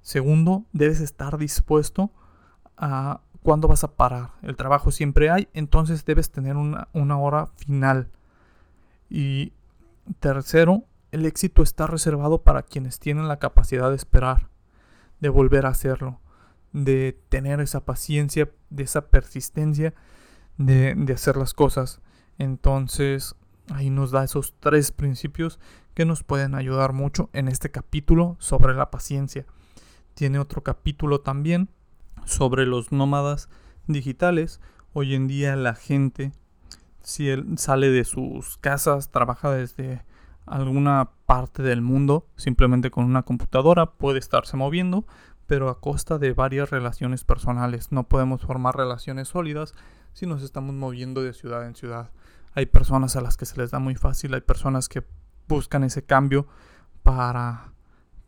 Segundo, 0.00 0.64
debes 0.72 1.00
estar 1.00 1.38
dispuesto 1.38 2.10
a 2.76 3.20
cuándo 3.42 3.68
vas 3.68 3.84
a 3.84 3.94
parar. 3.94 4.32
El 4.42 4.56
trabajo 4.56 4.90
siempre 4.90 5.30
hay, 5.30 5.48
entonces 5.54 6.04
debes 6.04 6.32
tener 6.32 6.56
una, 6.56 6.88
una 6.92 7.16
hora 7.16 7.46
final. 7.56 8.10
Y 9.08 9.52
tercero, 10.20 10.84
el 11.12 11.26
éxito 11.26 11.62
está 11.62 11.86
reservado 11.86 12.42
para 12.42 12.62
quienes 12.62 12.98
tienen 12.98 13.28
la 13.28 13.38
capacidad 13.38 13.90
de 13.90 13.96
esperar, 13.96 14.48
de 15.20 15.28
volver 15.28 15.66
a 15.66 15.70
hacerlo, 15.70 16.20
de 16.72 17.18
tener 17.28 17.60
esa 17.60 17.84
paciencia, 17.84 18.50
de 18.70 18.82
esa 18.82 19.08
persistencia, 19.08 19.94
de, 20.58 20.94
de 20.96 21.12
hacer 21.12 21.36
las 21.36 21.54
cosas. 21.54 22.00
Entonces, 22.38 23.36
ahí 23.72 23.90
nos 23.90 24.10
da 24.10 24.24
esos 24.24 24.54
tres 24.60 24.92
principios 24.92 25.58
que 25.94 26.04
nos 26.04 26.22
pueden 26.22 26.54
ayudar 26.54 26.92
mucho 26.92 27.30
en 27.32 27.48
este 27.48 27.70
capítulo 27.70 28.36
sobre 28.38 28.74
la 28.74 28.90
paciencia. 28.90 29.46
Tiene 30.14 30.38
otro 30.38 30.62
capítulo 30.62 31.20
también 31.20 31.70
sobre 32.26 32.66
los 32.66 32.92
nómadas 32.92 33.48
digitales. 33.86 34.60
Hoy 34.92 35.14
en 35.14 35.26
día 35.26 35.56
la 35.56 35.74
gente, 35.74 36.32
si 37.06 37.28
él 37.28 37.56
sale 37.56 37.88
de 37.90 38.04
sus 38.04 38.58
casas, 38.58 39.12
trabaja 39.12 39.52
desde 39.52 40.02
alguna 40.44 41.10
parte 41.24 41.62
del 41.62 41.80
mundo, 41.80 42.26
simplemente 42.34 42.90
con 42.90 43.04
una 43.04 43.22
computadora, 43.22 43.92
puede 43.92 44.18
estarse 44.18 44.56
moviendo, 44.56 45.06
pero 45.46 45.68
a 45.68 45.78
costa 45.78 46.18
de 46.18 46.32
varias 46.32 46.70
relaciones 46.70 47.22
personales. 47.22 47.92
No 47.92 48.08
podemos 48.08 48.42
formar 48.42 48.76
relaciones 48.76 49.28
sólidas 49.28 49.72
si 50.14 50.26
nos 50.26 50.42
estamos 50.42 50.74
moviendo 50.74 51.22
de 51.22 51.32
ciudad 51.32 51.64
en 51.64 51.76
ciudad. 51.76 52.10
Hay 52.54 52.66
personas 52.66 53.14
a 53.14 53.20
las 53.20 53.36
que 53.36 53.46
se 53.46 53.56
les 53.56 53.70
da 53.70 53.78
muy 53.78 53.94
fácil, 53.94 54.34
hay 54.34 54.40
personas 54.40 54.88
que 54.88 55.04
buscan 55.46 55.84
ese 55.84 56.04
cambio 56.04 56.48
para, 57.04 57.70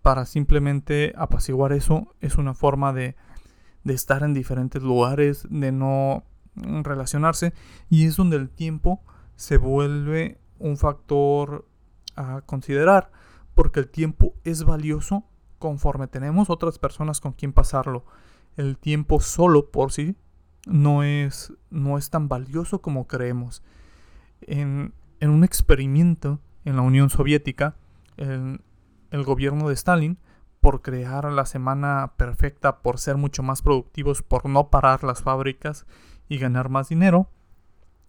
para 0.03 0.25
simplemente 0.25 1.14
apaciguar 1.17 1.73
eso. 1.73 2.14
Es 2.21 2.37
una 2.37 2.55
forma 2.55 2.93
de, 2.93 3.17
de 3.83 3.95
estar 3.95 4.23
en 4.23 4.35
diferentes 4.35 4.85
lugares, 4.85 5.49
de 5.51 5.73
no 5.73 6.23
relacionarse 6.85 7.53
y 7.88 8.07
es 8.07 8.16
donde 8.16 8.37
el 8.37 8.51
tiempo 8.51 9.03
se 9.37 9.57
vuelve 9.57 10.38
un 10.59 10.77
factor 10.77 11.66
a 12.16 12.42
considerar, 12.42 13.11
porque 13.55 13.81
el 13.81 13.88
tiempo 13.88 14.35
es 14.44 14.64
valioso 14.64 15.25
conforme 15.59 16.07
tenemos 16.07 16.51
otras 16.51 16.79
personas 16.79 17.21
con 17.21 17.33
quien 17.33 17.53
pasarlo. 17.53 18.05
El 18.57 18.77
tiempo 18.77 19.21
solo 19.21 19.71
por 19.71 19.92
sí 19.92 20.16
no 20.66 21.03
es, 21.03 21.53
no 21.71 21.99
es 21.99 22.11
tan 22.11 22.29
valioso 22.29 22.81
como 22.81 23.07
creemos. 23.07 23.62
En, 24.40 24.92
en 25.21 25.31
un 25.31 25.44
experimento 25.44 26.40
en 26.64 26.77
la 26.77 26.83
Unión 26.83 27.11
Soviética, 27.11 27.77
el, 28.16 28.61
el 29.11 29.25
gobierno 29.25 29.68
de 29.68 29.75
Stalin, 29.75 30.18
por 30.61 30.83
crear 30.83 31.25
la 31.33 31.47
semana 31.47 32.14
perfecta, 32.16 32.79
por 32.79 32.99
ser 32.99 33.16
mucho 33.16 33.42
más 33.42 33.62
productivos, 33.62 34.23
por 34.23 34.47
no 34.47 34.71
parar 34.71 35.05
las 35.05 35.23
fábricas 35.23 35.87
y 36.29 36.38
ganar 36.38 36.69
más 36.69 36.88
dinero, 36.88 37.29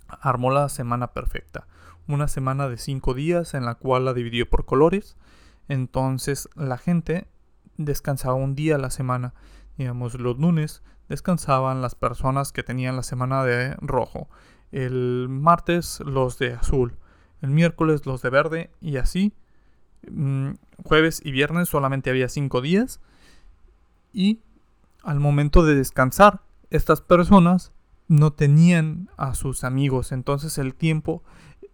armó 0.08 0.51
la 0.51 0.69
semana 0.69 1.13
perfecta 1.13 1.67
una 2.10 2.27
semana 2.27 2.67
de 2.67 2.77
cinco 2.77 3.13
días 3.13 3.53
en 3.53 3.65
la 3.65 3.75
cual 3.75 4.05
la 4.05 4.13
dividió 4.13 4.49
por 4.49 4.65
colores. 4.65 5.15
Entonces 5.67 6.49
la 6.55 6.77
gente 6.77 7.27
descansaba 7.77 8.34
un 8.34 8.55
día 8.55 8.75
a 8.75 8.79
la 8.79 8.89
semana. 8.89 9.36
Digamos, 9.77 10.15
los 10.15 10.39
lunes 10.39 10.82
descansaban 11.08 11.82
las 11.82 11.93
personas 11.93 12.51
que 12.51 12.63
tenían 12.63 12.95
la 12.95 13.03
semana 13.03 13.43
de 13.43 13.75
rojo. 13.79 14.27
El 14.71 15.27
martes 15.29 15.99
los 15.99 16.39
de 16.39 16.53
azul. 16.53 16.97
El 17.41 17.51
miércoles 17.51 18.08
los 18.08 18.23
de 18.23 18.29
verde 18.32 18.71
y 18.82 18.97
así. 18.97 19.34
Mm, 20.10 20.53
jueves 20.84 21.21
y 21.23 21.32
viernes 21.32 21.69
solamente 21.69 22.10
había 22.10 22.27
cinco 22.27 22.62
días. 22.62 23.01
Y 24.12 24.41
al 25.03 25.19
momento 25.19 25.63
de 25.63 25.75
descansar, 25.75 26.41
estas 26.71 27.01
personas 27.01 27.71
no 28.09 28.33
tenían 28.33 29.09
a 29.15 29.35
sus 29.35 29.63
amigos. 29.63 30.11
Entonces 30.11 30.57
el 30.57 30.73
tiempo 30.73 31.23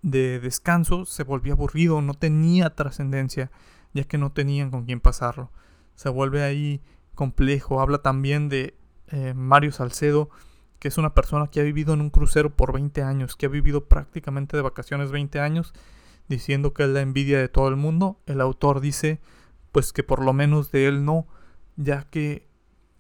de 0.04 0.40
descanso 0.40 1.06
se 1.06 1.24
volvió 1.24 1.54
aburrido, 1.54 2.02
no 2.02 2.14
tenía 2.14 2.76
trascendencia, 2.76 3.50
ya 3.94 4.04
que 4.04 4.20
no 4.20 4.32
tenían 4.32 4.70
con 4.70 4.86
quién 4.86 5.00
pasarlo. 5.00 5.52
Se 5.96 6.10
vuelve 6.10 6.44
ahí 6.44 6.82
complejo. 7.16 7.80
Habla 7.80 8.00
también 8.00 8.50
de 8.50 8.78
eh, 9.08 9.34
Mario 9.34 9.72
Salcedo, 9.72 10.30
que 10.78 10.90
es 10.90 10.98
una 10.98 11.14
persona 11.14 11.48
que 11.48 11.62
ha 11.62 11.64
vivido 11.64 11.94
en 11.94 12.02
un 12.02 12.10
crucero 12.10 12.54
por 12.54 12.74
20 12.74 13.02
años, 13.02 13.38
que 13.38 13.46
ha 13.46 13.50
vivido 13.50 13.86
prácticamente 13.86 14.58
de 14.58 14.64
vacaciones 14.64 15.12
20 15.12 15.40
años, 15.40 15.74
diciendo 16.28 16.74
que 16.74 16.84
es 16.84 16.90
la 16.90 17.00
envidia 17.00 17.40
de 17.40 17.48
todo 17.48 17.70
el 17.70 17.78
mundo. 17.78 18.20
El 18.26 18.42
autor 18.42 18.82
dice, 18.82 19.22
pues 19.72 19.94
que 19.94 20.04
por 20.04 20.22
lo 20.22 20.34
menos 20.34 20.70
de 20.72 20.88
él 20.88 21.06
no, 21.06 21.28
ya 21.78 22.04
que 22.04 22.46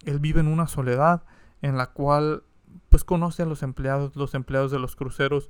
él 0.05 0.19
vive 0.19 0.39
en 0.39 0.47
una 0.47 0.67
soledad 0.67 1.23
en 1.61 1.77
la 1.77 1.87
cual 1.87 2.43
pues 2.89 3.03
conoce 3.03 3.43
a 3.43 3.45
los 3.45 3.63
empleados, 3.63 4.15
los 4.15 4.33
empleados 4.33 4.71
de 4.71 4.79
los 4.79 4.95
cruceros 4.95 5.49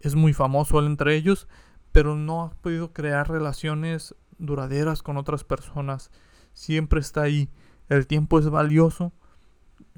es 0.00 0.14
muy 0.14 0.32
famoso 0.32 0.84
entre 0.84 1.16
ellos, 1.16 1.48
pero 1.92 2.14
no 2.14 2.42
ha 2.42 2.50
podido 2.50 2.92
crear 2.92 3.28
relaciones 3.28 4.14
duraderas 4.38 5.02
con 5.02 5.16
otras 5.16 5.44
personas. 5.44 6.10
Siempre 6.52 7.00
está 7.00 7.22
ahí. 7.22 7.48
El 7.88 8.06
tiempo 8.06 8.38
es 8.38 8.48
valioso 8.48 9.12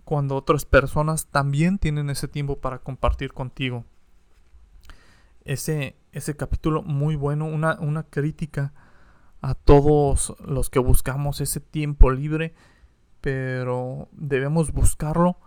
cuando 0.04 0.36
otras 0.36 0.64
personas 0.64 1.26
también 1.26 1.78
tienen 1.78 2.10
ese 2.10 2.28
tiempo 2.28 2.58
para 2.58 2.78
compartir 2.78 3.32
contigo. 3.32 3.84
Ese, 5.44 5.96
ese 6.12 6.36
capítulo 6.36 6.82
muy 6.82 7.16
bueno, 7.16 7.46
una, 7.46 7.78
una 7.80 8.04
crítica 8.04 8.72
a 9.40 9.54
todos 9.54 10.34
los 10.44 10.70
que 10.70 10.78
buscamos 10.78 11.40
ese 11.40 11.60
tiempo 11.60 12.10
libre, 12.10 12.54
pero 13.20 14.08
debemos 14.12 14.72
buscarlo 14.72 15.38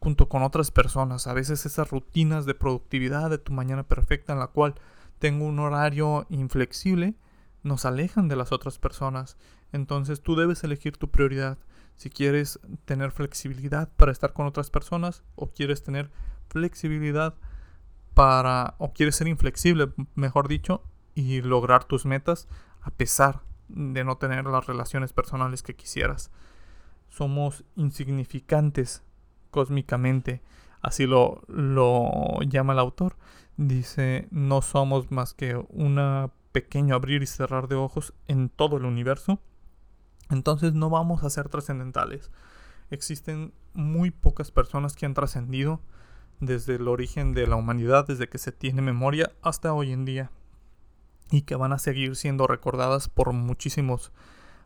junto 0.00 0.28
con 0.28 0.42
otras 0.42 0.70
personas. 0.70 1.26
A 1.26 1.32
veces 1.32 1.66
esas 1.66 1.90
rutinas 1.90 2.46
de 2.46 2.54
productividad 2.54 3.30
de 3.30 3.38
tu 3.38 3.52
mañana 3.52 3.82
perfecta 3.82 4.32
en 4.32 4.38
la 4.38 4.48
cual 4.48 4.74
tengo 5.18 5.46
un 5.46 5.58
horario 5.58 6.26
inflexible 6.28 7.14
nos 7.62 7.84
alejan 7.84 8.28
de 8.28 8.36
las 8.36 8.52
otras 8.52 8.78
personas. 8.78 9.36
Entonces 9.72 10.22
tú 10.22 10.36
debes 10.36 10.62
elegir 10.64 10.96
tu 10.96 11.10
prioridad. 11.10 11.58
Si 11.96 12.10
quieres 12.10 12.60
tener 12.84 13.10
flexibilidad 13.10 13.90
para 13.96 14.12
estar 14.12 14.32
con 14.32 14.46
otras 14.46 14.70
personas 14.70 15.22
o 15.34 15.50
quieres 15.50 15.82
tener 15.82 16.10
flexibilidad 16.48 17.34
para 18.14 18.74
o 18.78 18.92
quieres 18.92 19.16
ser 19.16 19.28
inflexible, 19.28 19.92
mejor 20.14 20.48
dicho, 20.48 20.82
y 21.14 21.42
lograr 21.42 21.84
tus 21.84 22.06
metas 22.06 22.46
a 22.82 22.90
pesar 22.90 23.40
de 23.68 24.04
no 24.04 24.16
tener 24.16 24.44
las 24.46 24.66
relaciones 24.66 25.12
personales 25.12 25.62
que 25.62 25.74
quisieras. 25.74 26.30
Somos 27.08 27.64
insignificantes 27.74 29.02
cósmicamente, 29.56 30.42
así 30.82 31.06
lo, 31.06 31.40
lo 31.48 32.42
llama 32.42 32.74
el 32.74 32.78
autor. 32.78 33.16
Dice, 33.56 34.28
no 34.30 34.60
somos 34.60 35.10
más 35.10 35.32
que 35.32 35.56
un 35.70 36.30
pequeño 36.52 36.94
abrir 36.94 37.22
y 37.22 37.26
cerrar 37.26 37.68
de 37.68 37.74
ojos 37.74 38.12
en 38.28 38.50
todo 38.50 38.76
el 38.76 38.84
universo. 38.84 39.40
Entonces 40.28 40.74
no 40.74 40.90
vamos 40.90 41.24
a 41.24 41.30
ser 41.30 41.48
trascendentales. 41.48 42.30
Existen 42.90 43.54
muy 43.72 44.10
pocas 44.10 44.50
personas 44.50 44.94
que 44.94 45.06
han 45.06 45.14
trascendido 45.14 45.80
desde 46.40 46.74
el 46.74 46.86
origen 46.86 47.32
de 47.32 47.46
la 47.46 47.56
humanidad, 47.56 48.06
desde 48.06 48.28
que 48.28 48.36
se 48.36 48.52
tiene 48.52 48.82
memoria 48.82 49.32
hasta 49.40 49.72
hoy 49.72 49.90
en 49.90 50.04
día. 50.04 50.30
Y 51.30 51.42
que 51.42 51.56
van 51.56 51.72
a 51.72 51.78
seguir 51.78 52.14
siendo 52.14 52.46
recordadas 52.46 53.08
por 53.08 53.32
muchísimos 53.32 54.12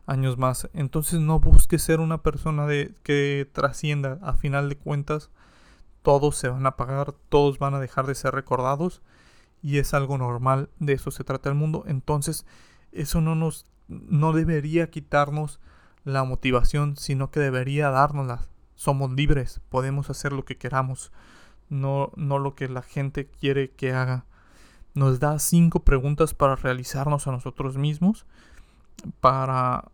años 0.05 0.37
más. 0.37 0.69
Entonces 0.73 1.19
no 1.19 1.39
busques 1.39 1.81
ser 1.81 1.99
una 1.99 2.21
persona 2.21 2.67
de, 2.67 2.93
que 3.03 3.49
trascienda. 3.51 4.19
A 4.21 4.33
final 4.33 4.69
de 4.69 4.77
cuentas, 4.77 5.29
todos 6.01 6.35
se 6.35 6.49
van 6.49 6.65
a 6.65 6.75
pagar, 6.77 7.13
todos 7.29 7.59
van 7.59 7.73
a 7.73 7.79
dejar 7.79 8.07
de 8.07 8.15
ser 8.15 8.33
recordados. 8.33 9.01
Y 9.61 9.77
es 9.77 9.93
algo 9.93 10.17
normal, 10.17 10.69
de 10.79 10.93
eso 10.93 11.11
se 11.11 11.23
trata 11.23 11.49
el 11.49 11.55
mundo. 11.55 11.83
Entonces, 11.87 12.45
eso 12.91 13.21
no 13.21 13.35
nos 13.35 13.67
no 13.91 14.33
debería 14.33 14.89
quitarnos 14.89 15.59
la 16.03 16.23
motivación, 16.23 16.95
sino 16.97 17.29
que 17.29 17.39
debería 17.39 17.89
dárnosla. 17.89 18.41
Somos 18.75 19.11
libres, 19.11 19.61
podemos 19.69 20.09
hacer 20.09 20.33
lo 20.33 20.45
que 20.45 20.57
queramos, 20.57 21.11
no, 21.69 22.11
no 22.15 22.39
lo 22.39 22.55
que 22.55 22.67
la 22.67 22.81
gente 22.81 23.27
quiere 23.27 23.71
que 23.71 23.93
haga. 23.93 24.25
nos 24.93 25.19
da 25.19 25.39
cinco 25.39 25.81
preguntas 25.85 26.33
para 26.33 26.55
realizarnos 26.55 27.27
a 27.27 27.31
nosotros 27.31 27.77
mismos, 27.77 28.25
para, 29.19 29.91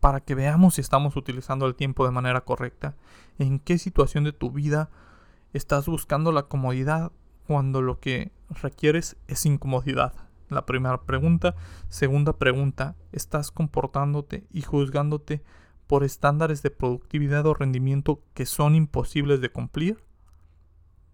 para 0.00 0.20
que 0.20 0.34
veamos 0.34 0.74
si 0.74 0.80
estamos 0.80 1.16
utilizando 1.16 1.66
el 1.66 1.74
tiempo 1.74 2.04
de 2.04 2.12
manera 2.12 2.42
correcta, 2.42 2.94
en 3.38 3.58
qué 3.58 3.78
situación 3.78 4.24
de 4.24 4.32
tu 4.32 4.50
vida 4.50 4.90
estás 5.52 5.86
buscando 5.86 6.32
la 6.32 6.44
comodidad 6.44 7.12
cuando 7.46 7.82
lo 7.82 8.00
que 8.00 8.32
requieres 8.62 9.16
es 9.28 9.46
incomodidad. 9.46 10.14
La 10.48 10.66
primera 10.66 11.02
pregunta. 11.02 11.54
Segunda 11.88 12.36
pregunta, 12.36 12.96
¿estás 13.12 13.50
comportándote 13.50 14.46
y 14.52 14.62
juzgándote 14.62 15.42
por 15.86 16.04
estándares 16.04 16.62
de 16.62 16.70
productividad 16.70 17.46
o 17.46 17.54
rendimiento 17.54 18.22
que 18.34 18.46
son 18.46 18.74
imposibles 18.74 19.40
de 19.40 19.50
cumplir? 19.50 20.04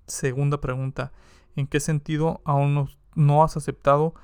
Segunda 0.06 0.60
pregunta, 0.60 1.12
¿en 1.56 1.66
qué 1.66 1.80
sentido 1.80 2.40
aún 2.44 2.88
no, 3.14 3.44
has 3.44 3.56
aceptado 3.56 4.14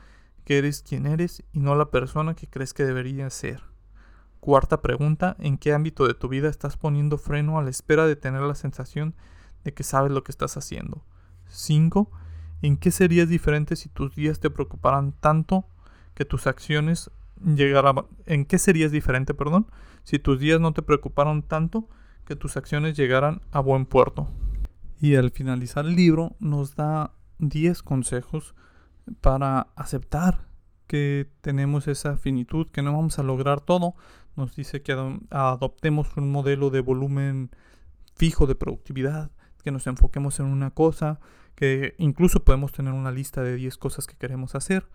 que 0.47 0.59
eres 0.59 0.83
quien 0.83 1.07
eres 1.07 1.43
y 1.53 1.59
no 1.59 1.75
la 1.75 1.91
persona 1.91 2.35
que 2.35 2.47
crees 2.47 2.73
que 2.73 2.85
deberías 2.85 3.35
ser? 3.35 3.65
Cuarta 4.39 4.81
pregunta, 4.81 5.35
¿en 5.41 5.59
qué 5.59 5.73
ámbito 5.73 6.07
de 6.07 6.15
tu 6.15 6.29
vida 6.29 6.49
estás 6.49 6.77
poniendo 6.77 7.19
freno 7.19 7.59
a 7.59 7.65
la 7.65 7.71
espera 7.71 8.07
de 8.07 8.15
tener 8.15 8.43
la 8.43 8.55
sensación 8.55 9.17
de 9.65 9.75
que 9.75 9.83
sabes 9.83 10.13
lo 10.13 10.23
que 10.23 10.31
estás 10.31 10.57
haciendo? 10.57 11.05
5. 11.49 12.13
¿En 12.63 12.77
qué 12.77 12.93
serías 12.93 13.29
diferente 13.29 13.75
si 13.75 13.89
tus 13.89 14.15
días 14.15 14.39
te 14.39 14.49
preocuparan 14.49 15.13
tanto 15.19 15.67
que 16.15 16.25
tus 16.25 16.47
acciones 16.47 17.11
llegaran... 17.45 18.07
¿En 18.25 18.45
qué 18.45 18.61
serías 18.61 18.93
diferente, 18.93 19.35
perdón, 19.35 19.67
si 20.05 20.21
tus 20.21 20.39
días 20.39 20.61
no 20.61 20.73
te 20.73 20.83
preocuparon 20.83 21.43
tanto 21.43 21.89
que 22.25 22.37
tus 22.37 22.57
acciones 22.57 22.97
llegaran 22.97 23.43
a 23.51 23.59
buen 23.59 23.85
puerto? 23.85 24.29
Y 25.01 25.17
al 25.17 25.33
finalizar 25.33 25.87
el 25.87 25.97
libro 25.97 26.37
nos 26.39 26.77
da 26.77 27.15
10 27.41 27.83
consejos 27.83 28.55
para 29.21 29.69
aceptar 29.77 30.47
que 30.87 31.31
tenemos 31.41 31.89
esa 31.89 32.17
finitud, 32.17 32.69
que 32.69 32.83
no 32.83 32.93
vamos 32.93 33.19
a 33.19 33.23
lograr 33.23 33.61
todo. 33.61 33.95
Nos 34.37 34.55
dice 34.55 34.83
que 34.83 34.93
adoptemos 35.31 36.17
un 36.17 36.31
modelo 36.31 36.71
de 36.71 36.81
volumen 36.81 37.51
fijo 38.15 38.47
de 38.47 38.55
productividad, 38.55 39.31
que 39.63 39.71
nos 39.71 39.87
enfoquemos 39.87 40.39
en 40.41 40.47
una 40.47 40.71
cosa, 40.71 41.21
que 41.55 41.95
incluso 41.99 42.45
podemos 42.45 42.73
tener 42.73 42.93
una 42.93 43.11
lista 43.11 43.43
de 43.43 43.57
10 43.57 43.79
cosas 43.79 44.07
que 44.07 44.17
queremos 44.17 44.55
hacer. 44.55 44.87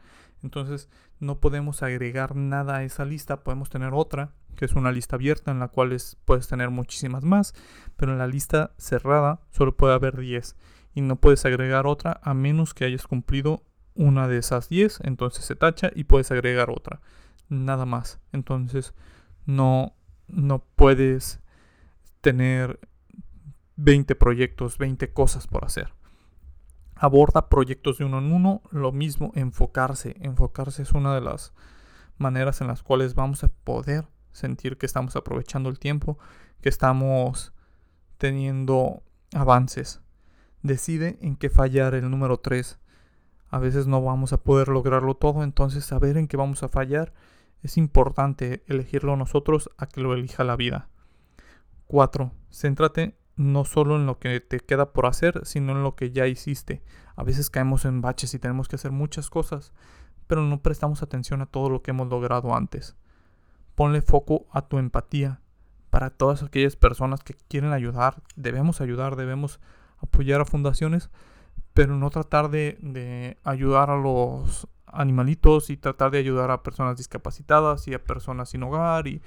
Entonces 0.44 0.90
no 1.20 1.40
podemos 1.40 1.84
agregar 1.84 2.36
nada 2.36 2.78
a 2.78 2.84
esa 2.84 3.06
lista, 3.06 3.44
podemos 3.44 3.70
tener 3.70 3.94
otra, 3.94 4.34
que 4.56 4.66
es 4.66 4.74
una 4.74 4.92
lista 4.92 5.16
abierta 5.16 5.52
en 5.52 5.60
la 5.60 5.68
cual 5.68 5.96
puedes 6.26 6.48
tener 6.48 6.70
muchísimas 6.70 7.24
más, 7.24 7.54
pero 7.98 8.14
en 8.14 8.18
la 8.18 8.28
lista 8.28 8.74
cerrada 8.78 9.42
solo 9.50 9.76
puede 9.76 9.94
haber 9.94 10.18
10 10.18 10.56
y 10.94 11.02
no 11.02 11.16
puedes 11.18 11.46
agregar 11.46 11.86
otra 11.88 12.20
a 12.24 12.34
menos 12.34 12.74
que 12.74 12.86
hayas 12.86 13.08
cumplido 13.08 13.64
una 13.96 14.28
de 14.28 14.38
esas 14.38 14.70
10, 14.70 15.02
entonces 15.04 15.46
se 15.46 15.56
tacha 15.56 15.92
y 15.96 16.06
puedes 16.06 16.32
agregar 16.32 16.70
otra, 16.70 17.02
nada 17.50 17.86
más. 17.86 18.20
Entonces 18.32 18.94
no, 19.46 19.94
no 20.28 20.60
puedes 20.76 21.40
tener 22.22 22.80
20 23.76 24.16
proyectos, 24.16 24.78
20 24.78 25.12
cosas 25.14 25.48
por 25.48 25.66
hacer 25.66 25.94
aborda 27.02 27.50
proyectos 27.50 27.98
de 27.98 28.06
uno 28.06 28.20
en 28.20 28.32
uno, 28.32 28.62
lo 28.70 28.92
mismo 28.92 29.32
enfocarse. 29.34 30.16
Enfocarse 30.20 30.84
es 30.84 30.92
una 30.92 31.16
de 31.16 31.22
las 31.22 31.52
maneras 32.20 32.62
en 32.62 32.68
las 32.68 32.84
cuales 32.84 33.16
vamos 33.16 33.44
a 33.44 33.48
poder 33.48 34.08
sentir 34.34 34.78
que 34.78 34.86
estamos 34.86 35.16
aprovechando 35.16 35.68
el 35.68 35.80
tiempo, 35.80 36.20
que 36.62 36.70
estamos 36.70 37.54
teniendo 38.20 39.02
avances. 39.34 40.00
Decide 40.62 41.18
en 41.22 41.38
qué 41.38 41.50
fallar 41.50 41.96
el 41.96 42.08
número 42.08 42.38
3. 42.38 42.78
A 43.52 43.60
veces 43.60 43.86
no 43.86 44.02
vamos 44.02 44.34
a 44.34 44.42
poder 44.42 44.70
lograrlo 44.70 45.16
todo, 45.16 45.44
entonces 45.44 45.86
saber 45.86 46.18
en 46.18 46.28
qué 46.28 46.38
vamos 46.38 46.64
a 46.64 46.70
fallar 46.70 47.14
es 47.62 47.78
importante 47.78 48.64
elegirlo 48.66 49.16
nosotros 49.16 49.70
a 49.78 49.86
que 49.86 50.02
lo 50.02 50.14
elija 50.14 50.44
la 50.44 50.56
vida. 50.56 50.88
4. 51.88 52.32
Céntrate 52.50 53.16
no 53.36 53.66
solo 53.66 53.96
en 53.96 54.06
lo 54.06 54.20
que 54.20 54.40
te 54.40 54.60
queda 54.60 54.94
por 54.94 55.06
hacer, 55.06 55.46
sino 55.46 55.74
en 55.74 55.84
lo 55.84 55.96
que 55.96 56.12
ya 56.12 56.28
hiciste. 56.28 56.82
A 57.16 57.24
veces 57.24 57.50
caemos 57.50 57.86
en 57.86 58.02
baches 58.02 58.34
y 58.34 58.40
tenemos 58.40 58.68
que 58.68 58.78
hacer 58.78 58.92
muchas 58.92 59.30
cosas, 59.30 59.74
pero 60.28 60.42
no 60.44 60.62
prestamos 60.62 61.04
atención 61.04 61.42
a 61.42 61.46
todo 61.46 61.70
lo 61.70 61.82
que 61.82 61.92
hemos 61.92 62.08
logrado 62.08 62.56
antes. 62.56 62.96
Ponle 63.76 64.02
foco 64.02 64.48
a 64.52 64.62
tu 64.68 64.78
empatía. 64.78 65.42
Para 65.90 66.10
todas 66.10 66.42
aquellas 66.42 66.78
personas 66.78 67.22
que 67.24 67.36
quieren 67.50 67.74
ayudar, 67.74 68.24
debemos 68.36 68.80
ayudar, 68.80 69.18
debemos 69.18 69.60
apoyar 69.98 70.42
a 70.42 70.46
fundaciones, 70.46 71.10
pero 71.74 71.96
no 71.96 72.10
tratar 72.10 72.50
de, 72.50 72.78
de 72.82 73.38
ayudar 73.44 73.90
a 73.90 73.98
los 73.98 74.68
animalitos 74.86 75.70
y 75.70 75.78
tratar 75.78 76.12
de 76.12 76.18
ayudar 76.18 76.52
a 76.52 76.64
personas 76.64 76.98
discapacitadas 76.98 77.88
y 77.88 77.94
a 77.94 78.04
personas 78.04 78.50
sin 78.50 78.64
hogar 78.64 79.08
y 79.08 79.22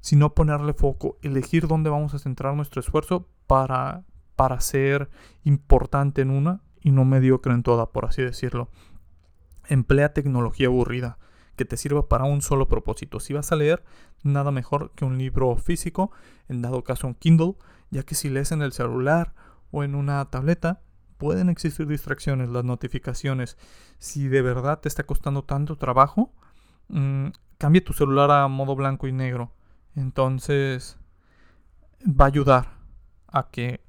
sino 0.00 0.34
ponerle 0.34 0.72
foco, 0.72 1.18
elegir 1.22 1.66
dónde 1.66 1.90
vamos 1.90 2.14
a 2.14 2.18
centrar 2.18 2.54
nuestro 2.54 2.80
esfuerzo 2.80 3.26
para, 3.46 4.04
para 4.36 4.60
ser 4.60 5.10
importante 5.44 6.22
en 6.22 6.30
una 6.30 6.60
y 6.80 6.92
no 6.92 7.04
mediocre 7.04 7.52
en 7.52 7.62
toda, 7.62 7.90
por 7.90 8.06
así 8.06 8.22
decirlo. 8.22 8.68
Emplea 9.68 10.14
tecnología 10.14 10.68
aburrida 10.68 11.18
que 11.56 11.64
te 11.64 11.76
sirva 11.76 12.08
para 12.08 12.24
un 12.24 12.40
solo 12.40 12.68
propósito. 12.68 13.18
Si 13.18 13.34
vas 13.34 13.50
a 13.50 13.56
leer, 13.56 13.82
nada 14.22 14.52
mejor 14.52 14.92
que 14.92 15.04
un 15.04 15.18
libro 15.18 15.54
físico, 15.56 16.12
en 16.48 16.62
dado 16.62 16.84
caso 16.84 17.08
un 17.08 17.14
Kindle, 17.14 17.56
ya 17.90 18.04
que 18.04 18.14
si 18.14 18.30
lees 18.30 18.52
en 18.52 18.62
el 18.62 18.72
celular 18.72 19.34
o 19.72 19.82
en 19.82 19.94
una 19.94 20.24
tableta, 20.26 20.80
pueden 21.18 21.48
existir 21.50 21.86
distracciones, 21.86 22.48
las 22.48 22.64
notificaciones. 22.64 23.58
Si 23.98 24.28
de 24.28 24.42
verdad 24.42 24.80
te 24.80 24.88
está 24.88 25.02
costando 25.04 25.44
tanto 25.44 25.76
trabajo, 25.76 26.32
mmm, 26.88 27.28
cambia 27.58 27.84
tu 27.84 27.92
celular 27.92 28.30
a 28.30 28.48
modo 28.48 28.74
blanco 28.76 29.06
y 29.06 29.12
negro. 29.12 29.52
Entonces 29.94 30.96
va 32.02 32.26
a 32.26 32.28
ayudar 32.28 32.78
a 33.26 33.50
que 33.50 33.86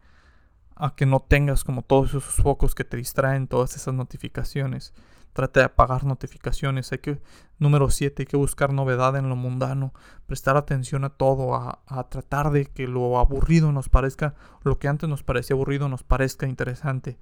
a 0.75 0.95
que 0.95 1.05
no 1.05 1.19
tengas 1.19 1.65
como 1.65 1.81
todos 1.81 2.09
esos 2.09 2.23
focos 2.23 2.73
que 2.73 2.85
te 2.85 2.95
distraen, 2.95 3.47
todas 3.47 3.75
esas 3.75 3.93
notificaciones. 3.93 4.93
Trata 5.33 5.61
de 5.61 5.65
apagar 5.67 6.03
notificaciones. 6.03 6.91
Hay 6.91 6.99
que, 6.99 7.21
número 7.59 7.89
7, 7.89 8.23
hay 8.23 8.25
que 8.25 8.37
buscar 8.37 8.73
novedad 8.73 9.15
en 9.15 9.29
lo 9.29 9.35
mundano, 9.35 9.93
prestar 10.25 10.57
atención 10.57 11.03
a 11.03 11.09
todo, 11.09 11.55
a, 11.55 11.79
a, 11.85 12.09
tratar 12.09 12.51
de 12.51 12.65
que 12.65 12.87
lo 12.87 13.19
aburrido 13.19 13.71
nos 13.71 13.89
parezca, 13.89 14.35
lo 14.63 14.79
que 14.79 14.87
antes 14.87 15.07
nos 15.07 15.23
parecía 15.23 15.55
aburrido 15.55 15.87
nos 15.87 16.03
parezca 16.03 16.47
interesante. 16.47 17.17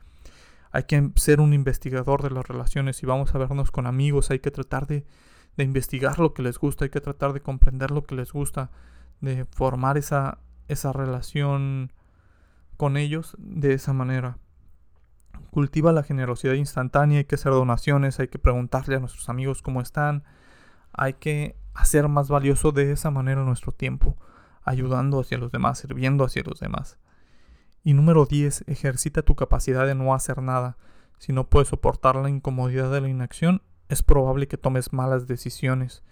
Hay 0.72 0.84
que 0.84 1.12
ser 1.16 1.40
un 1.40 1.54
investigador 1.54 2.24
de 2.24 2.32
las 2.32 2.48
relaciones. 2.48 2.98
Si 2.98 3.06
vamos 3.06 3.34
a 3.34 3.38
vernos 3.38 3.72
con 3.72 3.88
amigos, 3.88 4.32
hay 4.32 4.40
que 4.40 4.52
tratar 4.52 4.88
de, 4.88 5.06
de 5.58 5.64
investigar 5.64 6.20
lo 6.20 6.34
que 6.34 6.44
les 6.44 6.58
gusta, 6.58 6.86
hay 6.86 6.90
que 6.90 7.02
tratar 7.02 7.34
de 7.34 7.42
comprender 7.42 7.92
lo 7.92 8.04
que 8.04 8.16
les 8.16 8.32
gusta, 8.32 8.70
de 9.22 9.46
formar 9.46 9.98
esa, 9.98 10.40
esa 10.68 10.94
relación 10.94 11.92
con 12.78 12.96
ellos 12.96 13.36
de 13.40 13.74
esa 13.74 13.94
manera. 13.94 14.38
Cultiva 15.52 15.92
la 15.92 16.04
generosidad 16.04 16.54
instantánea, 16.54 17.20
hay 17.20 17.26
que 17.26 17.36
hacer 17.36 17.52
donaciones, 17.52 18.20
hay 18.20 18.28
que 18.28 18.40
preguntarle 18.40 18.96
a 18.96 19.00
nuestros 19.00 19.30
amigos 19.30 19.62
cómo 19.62 19.82
están, 19.82 20.24
hay 20.94 21.14
que 21.14 21.56
hacer 21.74 22.08
más 22.08 22.30
valioso 22.30 22.72
de 22.72 22.92
esa 22.92 23.12
manera 23.12 23.44
nuestro 23.44 23.72
tiempo, 23.72 24.18
ayudando 24.64 25.20
hacia 25.20 25.38
los 25.38 25.52
demás, 25.52 25.80
sirviendo 25.80 26.26
hacia 26.26 26.44
los 26.44 26.60
demás. 26.60 26.98
Y 27.84 27.94
número 27.94 28.26
10, 28.26 28.66
ejercita 28.68 29.22
tu 29.22 29.36
capacidad 29.36 29.86
de 29.86 29.96
no 29.96 30.14
hacer 30.14 30.42
nada. 30.42 30.78
Si 31.20 31.32
no 31.32 31.48
puedes 31.50 31.70
soportar 31.70 32.16
la 32.18 32.30
incomodidad 32.30 32.92
de 32.92 33.02
la 33.02 33.08
inacción, 33.08 33.62
es 33.90 34.04
probable 34.04 34.48
que 34.48 34.58
tomes 34.58 34.92
malas 34.92 35.28
decisiones. 35.28 36.04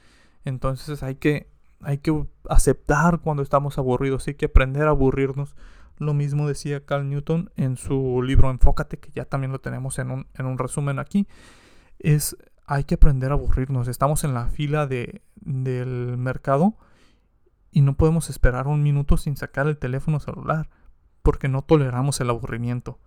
Entonces 0.46 1.04
hay 1.04 1.16
que, 1.16 1.50
hay 1.82 1.98
que 1.98 2.26
aceptar 2.50 3.20
cuando 3.20 3.44
estamos 3.44 3.78
aburridos, 3.78 4.28
hay 4.28 4.36
que 4.36 4.46
aprender 4.46 4.88
a 4.88 4.92
aburrirnos. 4.92 5.56
Lo 5.98 6.14
mismo 6.14 6.48
decía 6.48 6.86
Carl 6.86 7.10
Newton 7.10 7.52
en 7.56 7.78
su 7.78 8.22
libro 8.22 8.50
Enfócate, 8.50 8.98
que 8.98 9.12
ya 9.14 9.26
también 9.26 9.52
lo 9.52 9.60
tenemos 9.60 10.00
en 10.00 10.12
un, 10.12 10.28
en 10.34 10.46
un 10.46 10.58
resumen 10.58 11.00
aquí. 11.00 11.28
Es 12.00 12.36
hay 12.68 12.84
que 12.84 12.96
aprender 12.96 13.32
a 13.32 13.36
aburrirnos. 13.36 13.88
Estamos 13.88 14.24
en 14.24 14.34
la 14.34 14.48
fila 14.48 14.88
de, 14.88 15.22
del 15.36 16.18
mercado 16.18 16.76
y 17.72 17.82
no 17.82 17.96
podemos 17.96 18.30
esperar 18.30 18.68
un 18.68 18.84
minuto 18.84 19.18
sin 19.18 19.38
sacar 19.38 19.68
el 19.68 19.78
teléfono 19.78 20.20
celular 20.20 20.70
porque 21.22 21.48
no 21.48 21.62
toleramos 21.62 22.20
el 22.22 22.30
aburrimiento. 22.30 23.00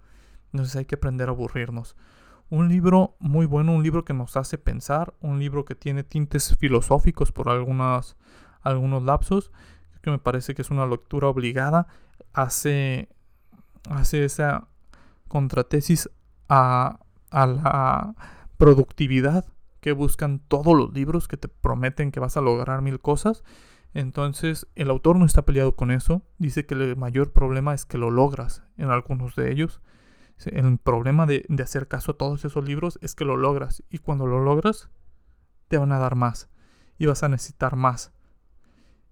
Entonces 0.52 0.76
hay 0.76 0.84
que 0.84 0.94
aprender 0.94 1.28
a 1.28 1.32
aburrirnos. 1.32 1.96
Un 2.50 2.68
libro 2.68 3.16
muy 3.18 3.46
bueno, 3.46 3.74
un 3.74 3.82
libro 3.82 4.04
que 4.04 4.14
nos 4.14 4.36
hace 4.36 4.58
pensar, 4.58 5.14
un 5.20 5.38
libro 5.38 5.64
que 5.64 5.74
tiene 5.74 6.02
tintes 6.02 6.56
filosóficos 6.56 7.30
por 7.32 7.50
algunas, 7.50 8.16
algunos 8.62 9.02
lapsos, 9.02 9.52
que 10.02 10.10
me 10.10 10.18
parece 10.18 10.54
que 10.54 10.62
es 10.62 10.70
una 10.70 10.86
lectura 10.86 11.28
obligada, 11.28 11.86
hace, 12.32 13.08
hace 13.88 14.24
esa 14.24 14.68
contratesis 15.28 16.10
a, 16.48 17.00
a 17.30 17.46
la 17.46 18.14
productividad 18.56 19.44
que 19.80 19.92
buscan 19.92 20.40
todos 20.40 20.76
los 20.76 20.92
libros 20.92 21.28
que 21.28 21.36
te 21.36 21.48
prometen 21.48 22.10
que 22.10 22.20
vas 22.20 22.36
a 22.36 22.40
lograr 22.40 22.82
mil 22.82 23.00
cosas. 23.00 23.44
Entonces 23.94 24.66
el 24.74 24.90
autor 24.90 25.16
no 25.16 25.24
está 25.24 25.42
peleado 25.42 25.74
con 25.76 25.90
eso, 25.90 26.22
dice 26.38 26.66
que 26.66 26.74
el 26.74 26.96
mayor 26.96 27.32
problema 27.32 27.74
es 27.74 27.84
que 27.84 27.98
lo 27.98 28.10
logras 28.10 28.62
en 28.76 28.90
algunos 28.90 29.34
de 29.34 29.50
ellos 29.52 29.80
El 30.44 30.78
problema 30.78 31.26
de, 31.26 31.44
de 31.48 31.62
hacer 31.62 31.88
caso 31.88 32.12
a 32.12 32.16
todos 32.16 32.44
esos 32.44 32.64
libros 32.64 32.98
es 33.02 33.14
que 33.14 33.24
lo 33.24 33.36
logras. 33.36 33.82
Y 33.90 33.98
cuando 33.98 34.26
lo 34.26 34.40
logras, 34.42 34.88
te 35.68 35.78
van 35.78 35.92
a 35.92 35.98
dar 35.98 36.14
más. 36.14 36.48
Y 36.96 37.06
vas 37.06 37.22
a 37.22 37.28
necesitar 37.28 37.76
más. 37.76 38.12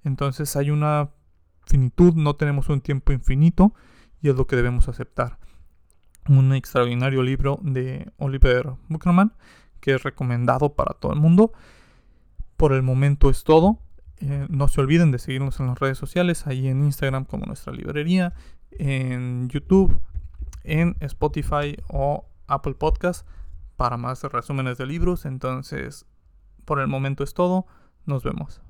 Entonces 0.06 0.56
hay 0.56 0.70
una 0.70 1.10
finitud, 1.66 2.14
no 2.14 2.36
tenemos 2.36 2.68
un 2.68 2.80
tiempo 2.80 3.12
infinito. 3.12 3.74
Y 4.22 4.30
es 4.30 4.36
lo 4.36 4.46
que 4.46 4.56
debemos 4.56 4.88
aceptar. 4.88 5.38
Un 6.28 6.54
extraordinario 6.54 7.22
libro 7.22 7.58
de 7.62 8.10
Oliver 8.16 8.72
Buckerman 8.88 9.32
que 9.80 9.94
es 9.94 10.02
recomendado 10.02 10.74
para 10.74 10.94
todo 10.94 11.12
el 11.12 11.20
mundo. 11.20 11.52
Por 12.56 12.72
el 12.72 12.82
momento 12.82 13.30
es 13.30 13.44
todo. 13.44 13.78
Eh, 14.18 14.46
no 14.48 14.68
se 14.68 14.80
olviden 14.80 15.12
de 15.12 15.18
seguirnos 15.18 15.60
en 15.60 15.68
las 15.68 15.78
redes 15.78 15.98
sociales, 15.98 16.46
ahí 16.46 16.68
en 16.68 16.82
Instagram 16.82 17.24
como 17.24 17.46
nuestra 17.46 17.72
librería, 17.72 18.32
en 18.72 19.48
YouTube, 19.48 20.00
en 20.64 20.96
Spotify 21.00 21.76
o 21.88 22.26
Apple 22.46 22.74
Podcast 22.74 23.28
para 23.76 23.96
más 23.96 24.22
resúmenes 24.24 24.78
de 24.78 24.86
libros. 24.86 25.24
Entonces, 25.24 26.06
por 26.64 26.80
el 26.80 26.88
momento 26.88 27.22
es 27.22 27.34
todo. 27.34 27.66
Nos 28.06 28.24
vemos. 28.24 28.62